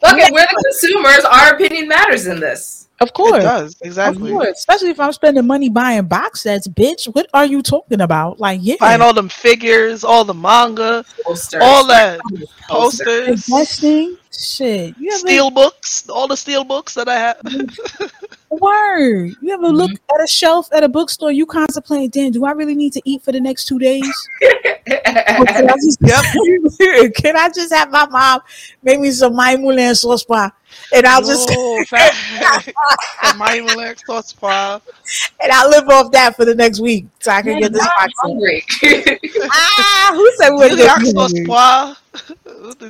[0.02, 1.24] Look, we're the consumers.
[1.24, 2.88] Our opinion matters in this.
[3.00, 3.28] Of course.
[3.28, 3.44] it course.
[3.44, 4.32] does Of exactly.
[4.32, 4.58] course.
[4.58, 7.04] Especially if I'm spending money buying box sets, bitch.
[7.14, 8.40] What are you talking about?
[8.40, 8.74] Like, yeah.
[8.76, 11.62] Find all them figures, all the manga, Posters.
[11.62, 12.20] all that
[12.68, 13.46] Posters.
[13.46, 14.16] posters, investing.
[14.32, 14.94] Shit.
[14.98, 17.40] You ever steel books, all the steel books that I have.
[18.50, 19.32] word?
[19.40, 20.14] You ever look mm-hmm.
[20.16, 21.32] at a shelf at a bookstore?
[21.32, 24.28] You contemplate, damn, do I really need to eat for the next two days?
[24.88, 26.00] Can I just,
[27.22, 28.40] can I just have my mom
[28.82, 30.50] make me some maimule and sauce pa,
[30.94, 32.72] and I'll just No, fact.
[33.36, 34.80] My relax sauce pie.
[35.40, 37.88] and I'll live off that for the next week so I can get this I'm
[37.88, 38.12] box.
[38.18, 38.64] hungry.
[39.50, 41.94] Ah, who said we Relax sauce pie.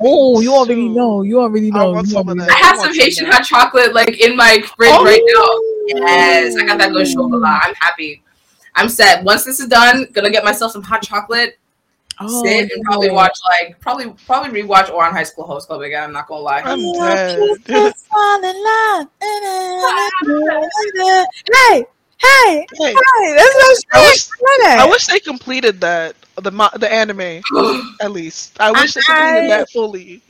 [0.00, 1.22] Oh, you already know.
[1.22, 1.92] You already know.
[1.92, 2.50] want You some already that.
[2.50, 5.04] I have some Haitian hot chocolate like in my fridge Oh.
[5.04, 6.06] right now.
[6.06, 7.42] Yes, I got that good chocolate.
[7.44, 8.22] I'm happy.
[8.74, 9.24] I'm set.
[9.24, 11.58] Once this is done, gonna get myself some hot chocolate.
[12.20, 16.02] Oh, sit and probably watch like probably probably rewatch Ouran High School Host Club again.
[16.04, 16.62] I'm not gonna lie.
[16.64, 17.94] I'm Oh, dead.
[18.10, 19.06] fall in love.
[21.50, 21.86] Hey,
[22.20, 22.94] hey, Hey, hey,
[23.36, 24.28] that's what I I'm wish-
[24.66, 27.42] I wish they completed that the the anime
[28.00, 28.56] at least.
[28.60, 30.20] I wish they completed I- that fully.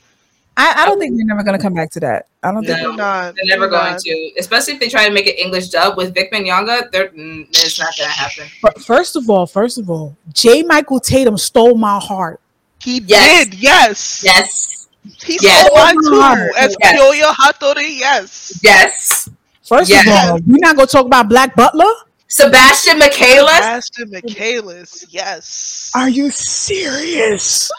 [0.61, 2.27] I, I don't think they're never gonna come back to that.
[2.43, 2.77] I don't think.
[2.79, 2.89] No.
[2.89, 3.35] They're not.
[3.35, 3.99] They're never they're going not.
[4.01, 6.91] to, especially if they try to make an English dub with Vic Mignogna.
[6.91, 8.45] They're mm, it's not gonna happen.
[8.61, 10.63] But first of all, first of all, J.
[10.63, 12.41] Michael Tatum stole my heart.
[12.81, 13.45] He Yes.
[13.45, 13.53] did.
[13.59, 14.21] Yes.
[14.23, 14.87] Yes,
[15.23, 15.65] He Yes.
[15.65, 16.51] stole mine too.
[16.57, 17.01] As yes.
[17.01, 17.97] Kyoya Hattori.
[17.97, 18.59] Yes.
[18.61, 19.29] yes.
[19.63, 20.07] First Yes.
[20.07, 21.93] of all, we're not gonna talk about Black Butler.
[22.27, 23.61] Sebastian Michaelis.
[23.61, 25.05] Ashton Michaelis.
[25.09, 25.89] Yes.
[25.95, 27.71] Are you serious?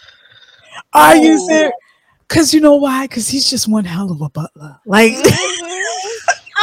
[0.93, 1.47] Are you Oh.
[1.47, 1.73] serious?
[2.31, 3.07] Because you know why?
[3.09, 4.79] Because he's just one hell of a butler.
[4.87, 5.23] Like I'm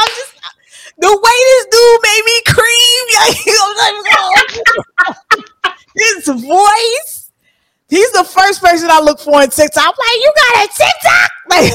[0.08, 0.34] just
[0.98, 2.64] the way this dude made me cream.
[3.78, 7.30] Like, his voice.
[7.88, 9.82] He's the first person I look for in TikTok.
[9.84, 11.30] I'm like, you got a TikTok?
[11.50, 11.72] Like,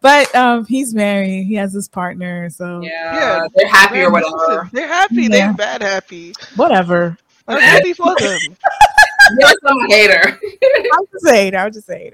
[0.00, 1.44] but um, he's married.
[1.44, 2.50] He has his partner.
[2.50, 3.46] So Yeah, Yeah.
[3.54, 4.70] they're happy or They're- whatever.
[4.72, 5.22] They're happy.
[5.22, 5.28] Yeah.
[5.28, 6.34] They're bad happy.
[6.56, 7.16] whatever.
[7.48, 8.40] I'm happy for them.
[9.38, 10.40] Yes, I'm a hater.
[10.94, 11.54] I'm just saying.
[11.54, 12.12] I'm just saying.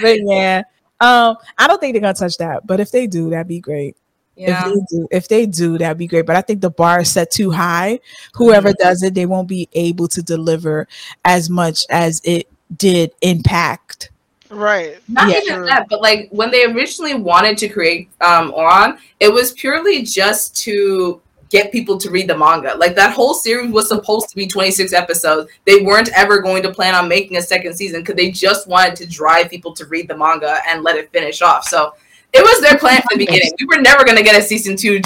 [0.00, 0.62] But yeah,
[1.00, 2.66] um, I don't think they're gonna touch that.
[2.66, 3.96] But if they do, that'd be great.
[4.36, 4.66] Yeah.
[4.68, 6.24] If they do, if they do, that'd be great.
[6.26, 8.00] But I think the bar is set too high.
[8.34, 10.88] Whoever does it, they won't be able to deliver
[11.24, 14.10] as much as it did impact.
[14.48, 14.96] Right.
[15.08, 15.40] Not Yeah.
[15.44, 20.02] even that, but like when they originally wanted to create um Ouran, it was purely
[20.02, 21.20] just to
[21.50, 22.74] get people to read the manga.
[22.78, 25.50] Like that whole series was supposed to be 26 episodes.
[25.66, 28.96] They weren't ever going to plan on making a second season because they just wanted
[28.96, 31.64] to drive people to read the manga and let it finish off.
[31.64, 31.94] So
[32.32, 33.52] it was their plan from the beginning.
[33.58, 35.00] We were never gonna get a season two.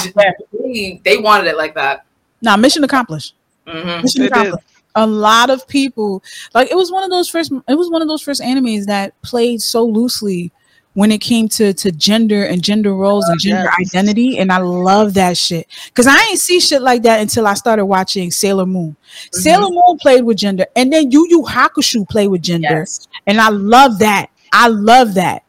[0.62, 2.04] They, they wanted it like that.
[2.42, 3.34] Now, mission accomplished.
[3.66, 4.32] hmm Mission They did.
[4.32, 4.66] accomplished.
[4.96, 6.22] A lot of people
[6.54, 7.50] like it was one of those first.
[7.68, 10.52] It was one of those first animes that played so loosely
[10.94, 13.88] when it came to to gender and gender roles and gender Yes.
[13.94, 17.54] identity, and I love that shit because I ain't see shit like that until I
[17.54, 18.96] started watching Sailor Moon.
[19.32, 23.06] Sailor Moon played with gender, and then Yu Yu Hakusho played with gender, Yes.
[23.26, 24.30] and I love that.
[24.52, 25.42] I love that.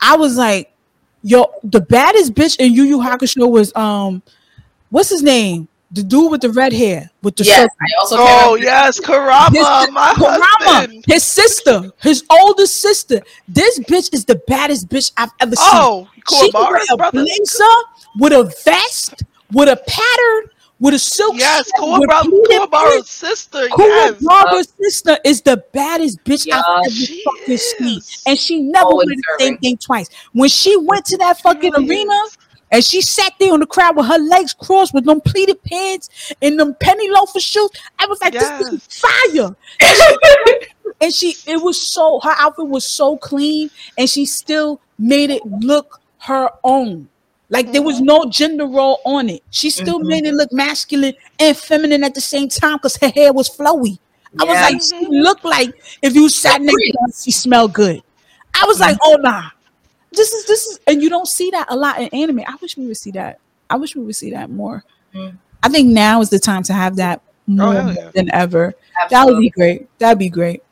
[0.00, 0.70] I was like,
[1.22, 4.22] yo, the baddest bitch in Yu Yu Hakusho was um,
[4.90, 5.66] what's his name?
[5.94, 7.68] The dude with the red hair with the Yes.
[7.80, 8.24] I also Oh
[8.56, 11.04] can't yes, Kurama, my Kurama, husband.
[11.06, 13.20] his sister, his oldest sister.
[13.46, 15.68] This bitch is the baddest bitch I've ever seen.
[15.72, 17.22] Oh, she wear a brother.
[17.22, 17.64] blazer
[18.18, 19.22] with a vest,
[19.52, 23.68] with a pattern, with a silk Yes, shirt, with Kuwabara, pleated Kuwabara's sister.
[23.78, 24.68] Yes.
[24.76, 28.00] Sister is the baddest bitch Yeah, I've ever she fucking seen.
[28.26, 30.08] And she never Always did the same thing twice.
[30.32, 32.38] When she went to that fucking Really arena, is.
[32.74, 36.32] And she sat there on the crowd with her legs crossed with them pleated pants
[36.42, 37.70] and them penny loafer shoes.
[38.00, 39.54] I was like, this is fire.
[41.00, 45.44] And she, it was so, her outfit was so clean and she still made it
[45.44, 47.08] look her own.
[47.50, 49.42] Like there was no gender role on it.
[49.50, 50.06] She still Mhm.
[50.06, 53.98] made it look masculine and feminine at the same time because her hair was flowy.
[54.38, 58.02] I was like, she looked like if you sat next to her, she smelled good.
[58.60, 59.50] I was like, oh nah.
[60.14, 62.40] This is this is and you don't see that a lot in anime.
[62.46, 63.40] I wish we would see that.
[63.68, 64.84] I wish we would see that more.
[65.14, 65.38] Mm.
[65.62, 68.10] I think now is the time to have that more hell yeah.
[68.14, 68.74] than ever.
[69.10, 69.88] That would be great.
[69.98, 70.62] That'd be great.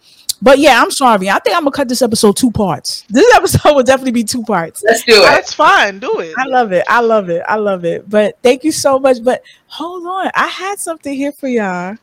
[0.42, 1.30] But yeah, I'm sorry.
[1.30, 3.04] I think I'm gonna cut this episode two parts.
[3.12, 4.82] This episode will definitely be two parts.
[4.82, 5.22] Let's do it.
[5.22, 6.00] That's fine.
[6.00, 6.34] Do it.
[6.36, 6.84] I love it.
[6.88, 7.42] I love it.
[7.48, 8.10] I love it.
[8.10, 9.22] But thank you so much.
[9.22, 10.30] But hold on.
[10.34, 11.96] I had something here for y'all.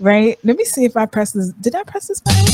[0.00, 0.38] Right?
[0.42, 1.52] Let me see if I press this.
[1.52, 2.44] Did I press this button?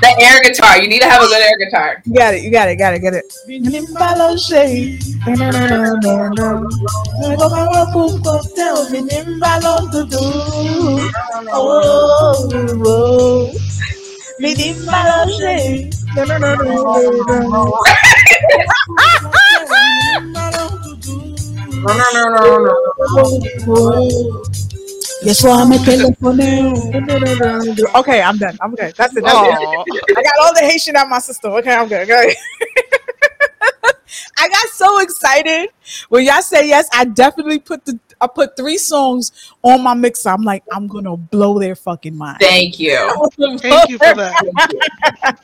[0.00, 0.78] The air guitar.
[0.80, 2.02] You need to have a good air guitar.
[2.04, 2.42] You got it.
[2.42, 2.76] You got it.
[2.76, 3.00] Got it.
[3.00, 3.24] Got it.
[21.82, 22.58] No, no, no, no,
[23.66, 24.42] no.
[25.24, 26.40] Yes, well, I'm a telephone.
[27.96, 28.58] Okay, I'm done.
[28.60, 28.94] I'm good.
[28.96, 29.22] That's it.
[29.22, 29.54] That's it.
[29.58, 29.84] Oh.
[30.16, 31.52] I got all the Haitian out my system.
[31.52, 32.02] Okay, I'm good.
[32.10, 32.34] Okay.
[34.38, 35.70] I got so excited
[36.08, 36.88] when y'all say yes.
[36.92, 40.28] I definitely put the I put three songs on my mixer.
[40.30, 42.38] I'm like, I'm gonna blow their fucking mind.
[42.40, 42.96] Thank you.
[43.58, 45.38] Thank you for that.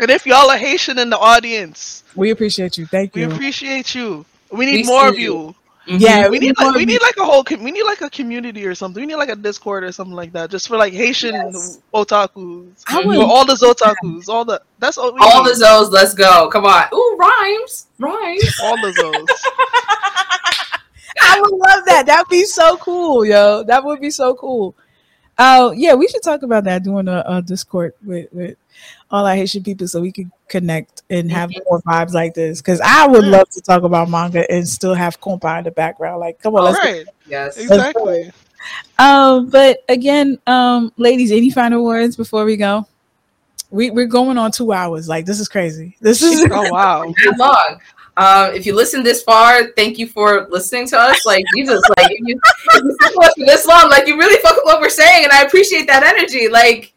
[0.00, 2.86] And if y'all are Haitian in the audience, We appreciate you.
[2.86, 3.28] Thank you.
[3.28, 4.24] we appreciate you.
[4.50, 5.48] We need We more of you.
[5.48, 5.54] you.
[5.86, 5.96] Mm-hmm.
[5.98, 8.64] Yeah, We need like we need like a whole com- we need like a community
[8.66, 9.02] or something.
[9.02, 11.80] We need like a Discord or something like that, just for like Haitian Yes.
[11.92, 12.84] otakus.
[12.88, 15.56] I For would- all the otakus, all the that's all we All need.
[15.56, 16.48] the Zoes, let's go.
[16.50, 16.84] Come on.
[16.94, 17.86] Ooh, rhymes.
[17.98, 18.54] Rhymes.
[18.62, 19.26] all the those.
[21.20, 22.06] I would love that.
[22.06, 23.62] That'd be so cool, yo.
[23.64, 24.74] That would be so cool.
[25.38, 28.56] Oh yeah, we should talk about that doing a, a Discord with, with
[29.12, 31.60] all our Haitian people so we can connect and have Mhm.
[31.68, 32.60] more vibes like this.
[32.60, 36.18] Because I would love to talk about manga and still have compa in the background.
[36.18, 37.58] Like, come on, let's right, Yes.
[37.58, 38.32] exactly.
[38.98, 42.86] Um, but again, um, ladies, any final words before we go?
[43.70, 45.08] We we're going on two hours.
[45.08, 45.96] Like this is crazy.
[46.00, 47.12] This is Oh wow.
[47.24, 47.80] That long.
[48.18, 51.24] Um, if you listen this far, thank you for listening to us.
[51.24, 52.38] Like Jesus, like if you,
[52.74, 54.90] if you stick with us for this long, like you really fuck with what we're
[54.90, 56.48] saying, and I appreciate that energy.
[56.48, 56.91] Like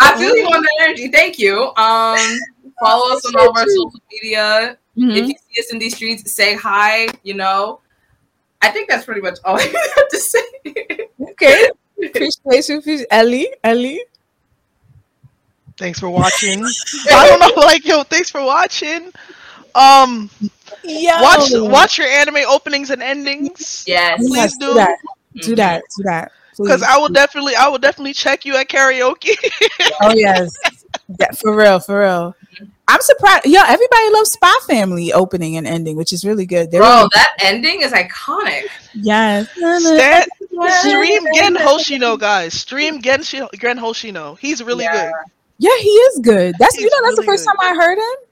[0.00, 1.08] I feel you on that energy.
[1.08, 1.72] Thank you.
[1.76, 2.18] Um,
[2.80, 4.78] follow us on all of our social media.
[4.96, 5.16] Mhm.
[5.16, 7.08] If you see us in these streets, say hi.
[7.22, 7.80] You know,
[8.62, 11.08] I think that's pretty much all I have to say.
[11.30, 11.68] okay.
[12.04, 13.48] Appreciate you, appreciate- Ellie.
[13.64, 14.02] Ellie.
[15.76, 16.64] Thanks for watching.
[17.10, 19.12] I don't know, like yo, thanks for watching.
[19.74, 20.28] Um,
[20.84, 21.10] Yo.
[21.22, 23.84] watch watch your anime openings and endings.
[23.86, 24.74] yes, Please Yes, do.
[24.74, 24.98] that.
[25.40, 25.82] Do that.
[25.96, 26.32] Do that.
[26.58, 26.82] Because.
[26.82, 29.34] I will definitely, I will definitely check you at karaoke.
[30.00, 30.56] Oh yes,
[31.18, 32.34] yeah, for real, for real.
[32.86, 33.44] I'm surprised.
[33.46, 36.70] Yo, everybody loves Spy Family opening and ending, which is really good.
[36.70, 38.62] They're Bro, really- that ending is iconic.
[38.94, 39.48] yes.
[39.52, 40.24] Stan,
[40.80, 42.54] stream Gen Hoshino, guys.
[42.54, 44.38] Stream Gen, Shi- Gen Hoshino.
[44.38, 45.06] He's really Yeah.
[45.06, 45.12] good.
[45.58, 46.54] Yeah, he is good.
[46.58, 47.56] That's you know that's the first good.
[47.58, 48.28] time I heard him.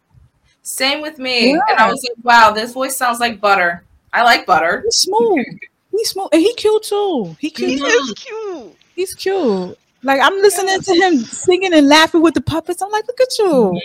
[0.63, 1.51] Same with me.
[1.53, 1.59] Yeah.
[1.69, 3.85] And I was like, wow, this voice sounds like butter.
[4.13, 4.83] I like butter.
[4.85, 5.45] He's smooth.
[5.97, 7.37] He's smooth, and he cute too.
[7.41, 7.81] He He cute.
[7.83, 8.77] is cute.
[8.95, 9.79] He's cute.
[10.03, 12.83] Like I'm listening to him singing and laughing with the puppets.
[12.83, 13.81] I'm like, look at you.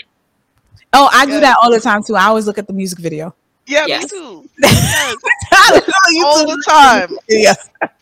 [0.94, 2.16] Oh, I do that all the time too.
[2.16, 3.34] I always look at the music video.
[3.68, 4.04] Yeah, Yes.
[4.04, 4.50] me too.
[4.62, 5.18] Yes,
[5.54, 7.18] I look on all the time.
[7.30, 7.54] video.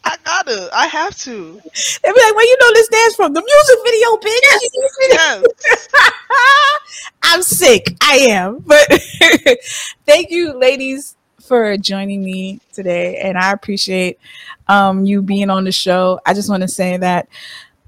[0.04, 0.70] I gotta.
[0.74, 1.34] I have to.
[1.34, 3.34] They be like, "Where you know this dance from?
[3.34, 5.88] The music video, bitch." Yes.
[7.24, 7.96] I'm sick.
[8.02, 8.60] I am.
[8.66, 8.88] But
[10.06, 11.16] thank you, ladies,
[11.50, 13.18] for joining me today.
[13.18, 14.20] And I appreciate
[14.68, 16.22] um, you being on the show.
[16.26, 17.28] I just want to say that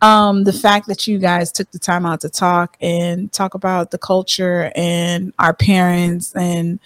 [0.01, 3.91] um, the fact that you guys took the time out to talk and talk about
[3.91, 6.79] the culture and our parents and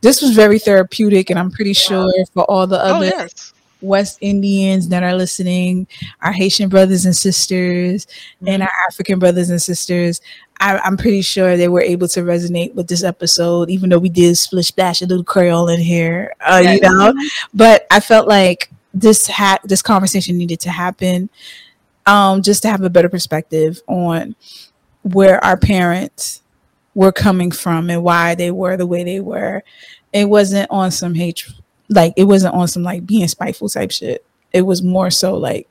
[0.00, 3.52] this was very therapeutic and i'm pretty sure for all the Oh other yes.
[3.82, 5.86] West Indians that are listening,
[6.20, 8.06] our Haitian brothers and sisters,
[8.46, 10.20] and our African brothers and sisters.
[10.60, 14.08] I, I'm pretty sure they were able to resonate with this episode, even though we
[14.08, 16.88] did splish splash a little Creole in here, uh, you Yeah.
[16.88, 17.14] know.
[17.52, 21.30] But I felt like this had this conversation needed to happen,
[22.06, 24.36] um, just to have a better perspective on
[25.02, 26.42] where our parents
[26.94, 29.62] were coming from and why they were the way they were.
[30.12, 31.56] It wasn't on some hatred
[31.92, 34.24] like it wasn't on some like being spiteful type shit.
[34.52, 35.68] It was more so like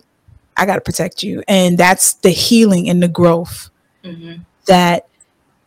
[0.58, 3.70] I gotta protect you, and that's the healing and the growth
[4.04, 4.42] Mhm.
[4.68, 5.08] that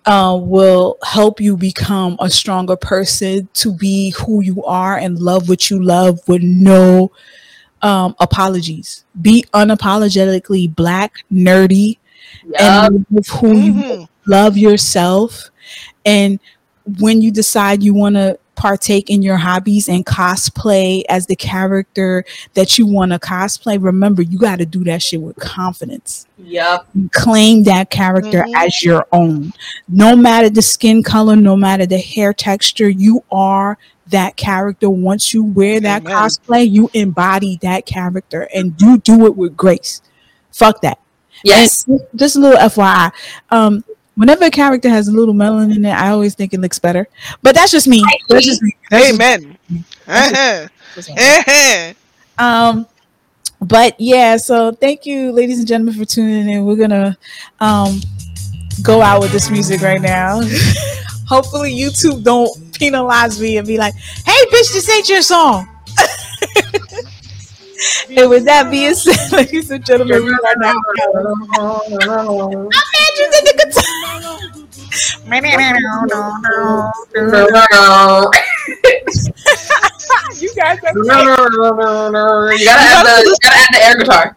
[0.07, 5.49] uh, will help you become a stronger person to be who you are and love
[5.49, 7.11] what you love with no
[7.81, 9.05] um, apologies.
[9.21, 11.97] Be unapologetically black, nerdy,
[12.47, 12.61] Yup.
[12.61, 14.09] and who you Mhm.
[14.27, 15.51] love yourself
[16.05, 16.39] and
[16.99, 22.25] when you decide you want to partake in your hobbies and cosplay as the character
[22.55, 26.87] that you want to cosplay remember you got to do that shit with confidence Yup.
[27.13, 28.53] claim that character Mhm.
[28.67, 29.53] as your own
[29.89, 33.79] no matter the skin color no matter the hair texture you are
[34.09, 36.13] that character once you wear that Amen.
[36.15, 40.01] cosplay you embody that character and you do it with grace
[40.53, 40.99] fuck that
[41.43, 41.85] Yes.
[41.89, 43.11] and just a little FYI.
[43.51, 43.85] Um,
[44.17, 47.09] whenever a character has a little melanin in it, I always think it looks better.
[47.43, 48.05] But that's just me.
[48.29, 48.77] That's just me.
[48.91, 49.59] That's Amen.
[50.07, 50.69] Uh-huh.
[50.97, 51.95] Uh-huh.
[52.39, 52.87] um,
[53.61, 54.37] but yeah.
[54.37, 56.65] So thank you, ladies and gentlemen, for tuning in.
[56.65, 57.17] We're gonna
[57.61, 58.01] um
[58.83, 60.41] go out with this music right now.
[61.27, 65.69] Hopefully, YouTube don't penalize me and be like, "Hey, bitch, this ain't your song."
[68.17, 70.75] and with that being said, ladies and gentlemen, we are now.
[71.59, 74.25] Andrew's in the guitar.
[80.41, 81.05] you guys are You
[82.65, 84.37] gotta add the you gotta add the air guitar.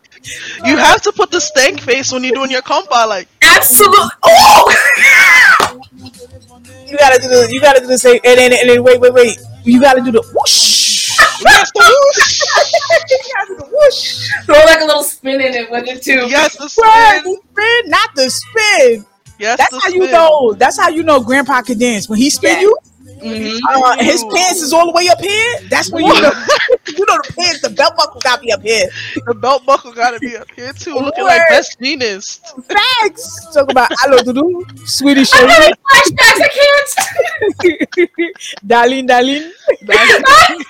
[0.65, 3.07] You have to put the stank face when you're doing your compa.
[3.07, 3.97] Like, Absolutely.
[4.23, 4.73] Oh.
[6.85, 7.47] You gotta do the.
[7.51, 8.19] You gotta do the same.
[8.23, 9.37] And then, and then, wait, wait, wait.
[9.63, 10.86] You gotta do the whoosh.
[11.41, 12.41] Yes, the whoosh.
[13.49, 14.45] you the whoosh.
[14.45, 16.27] Throw like a little spin in it with it too.
[16.29, 17.33] Yes, the Right, spin.
[17.33, 19.05] the spin, not the spin.
[19.39, 20.53] Yes, That's the how you know.
[20.53, 22.09] That's how you know Grandpa can dance.
[22.09, 22.61] When he spin Yeah.
[22.61, 22.77] you,
[23.21, 23.59] Mhm.
[23.69, 25.59] uh, his pants is all the way up here.
[25.69, 26.31] That's when you know.
[26.87, 27.61] you know the pants.
[27.61, 28.87] The belt buckle got to be up here.
[29.25, 31.29] The belt buckle gotta be up here too, looking Word.
[31.29, 32.39] like best Venus.
[32.67, 33.47] Facts.
[33.53, 35.29] Talk about hello, do Swedish.
[35.33, 36.41] I'm having flashbacks.
[36.41, 38.31] I can't.
[38.65, 39.51] darling, darling.
[39.81, 40.65] That's-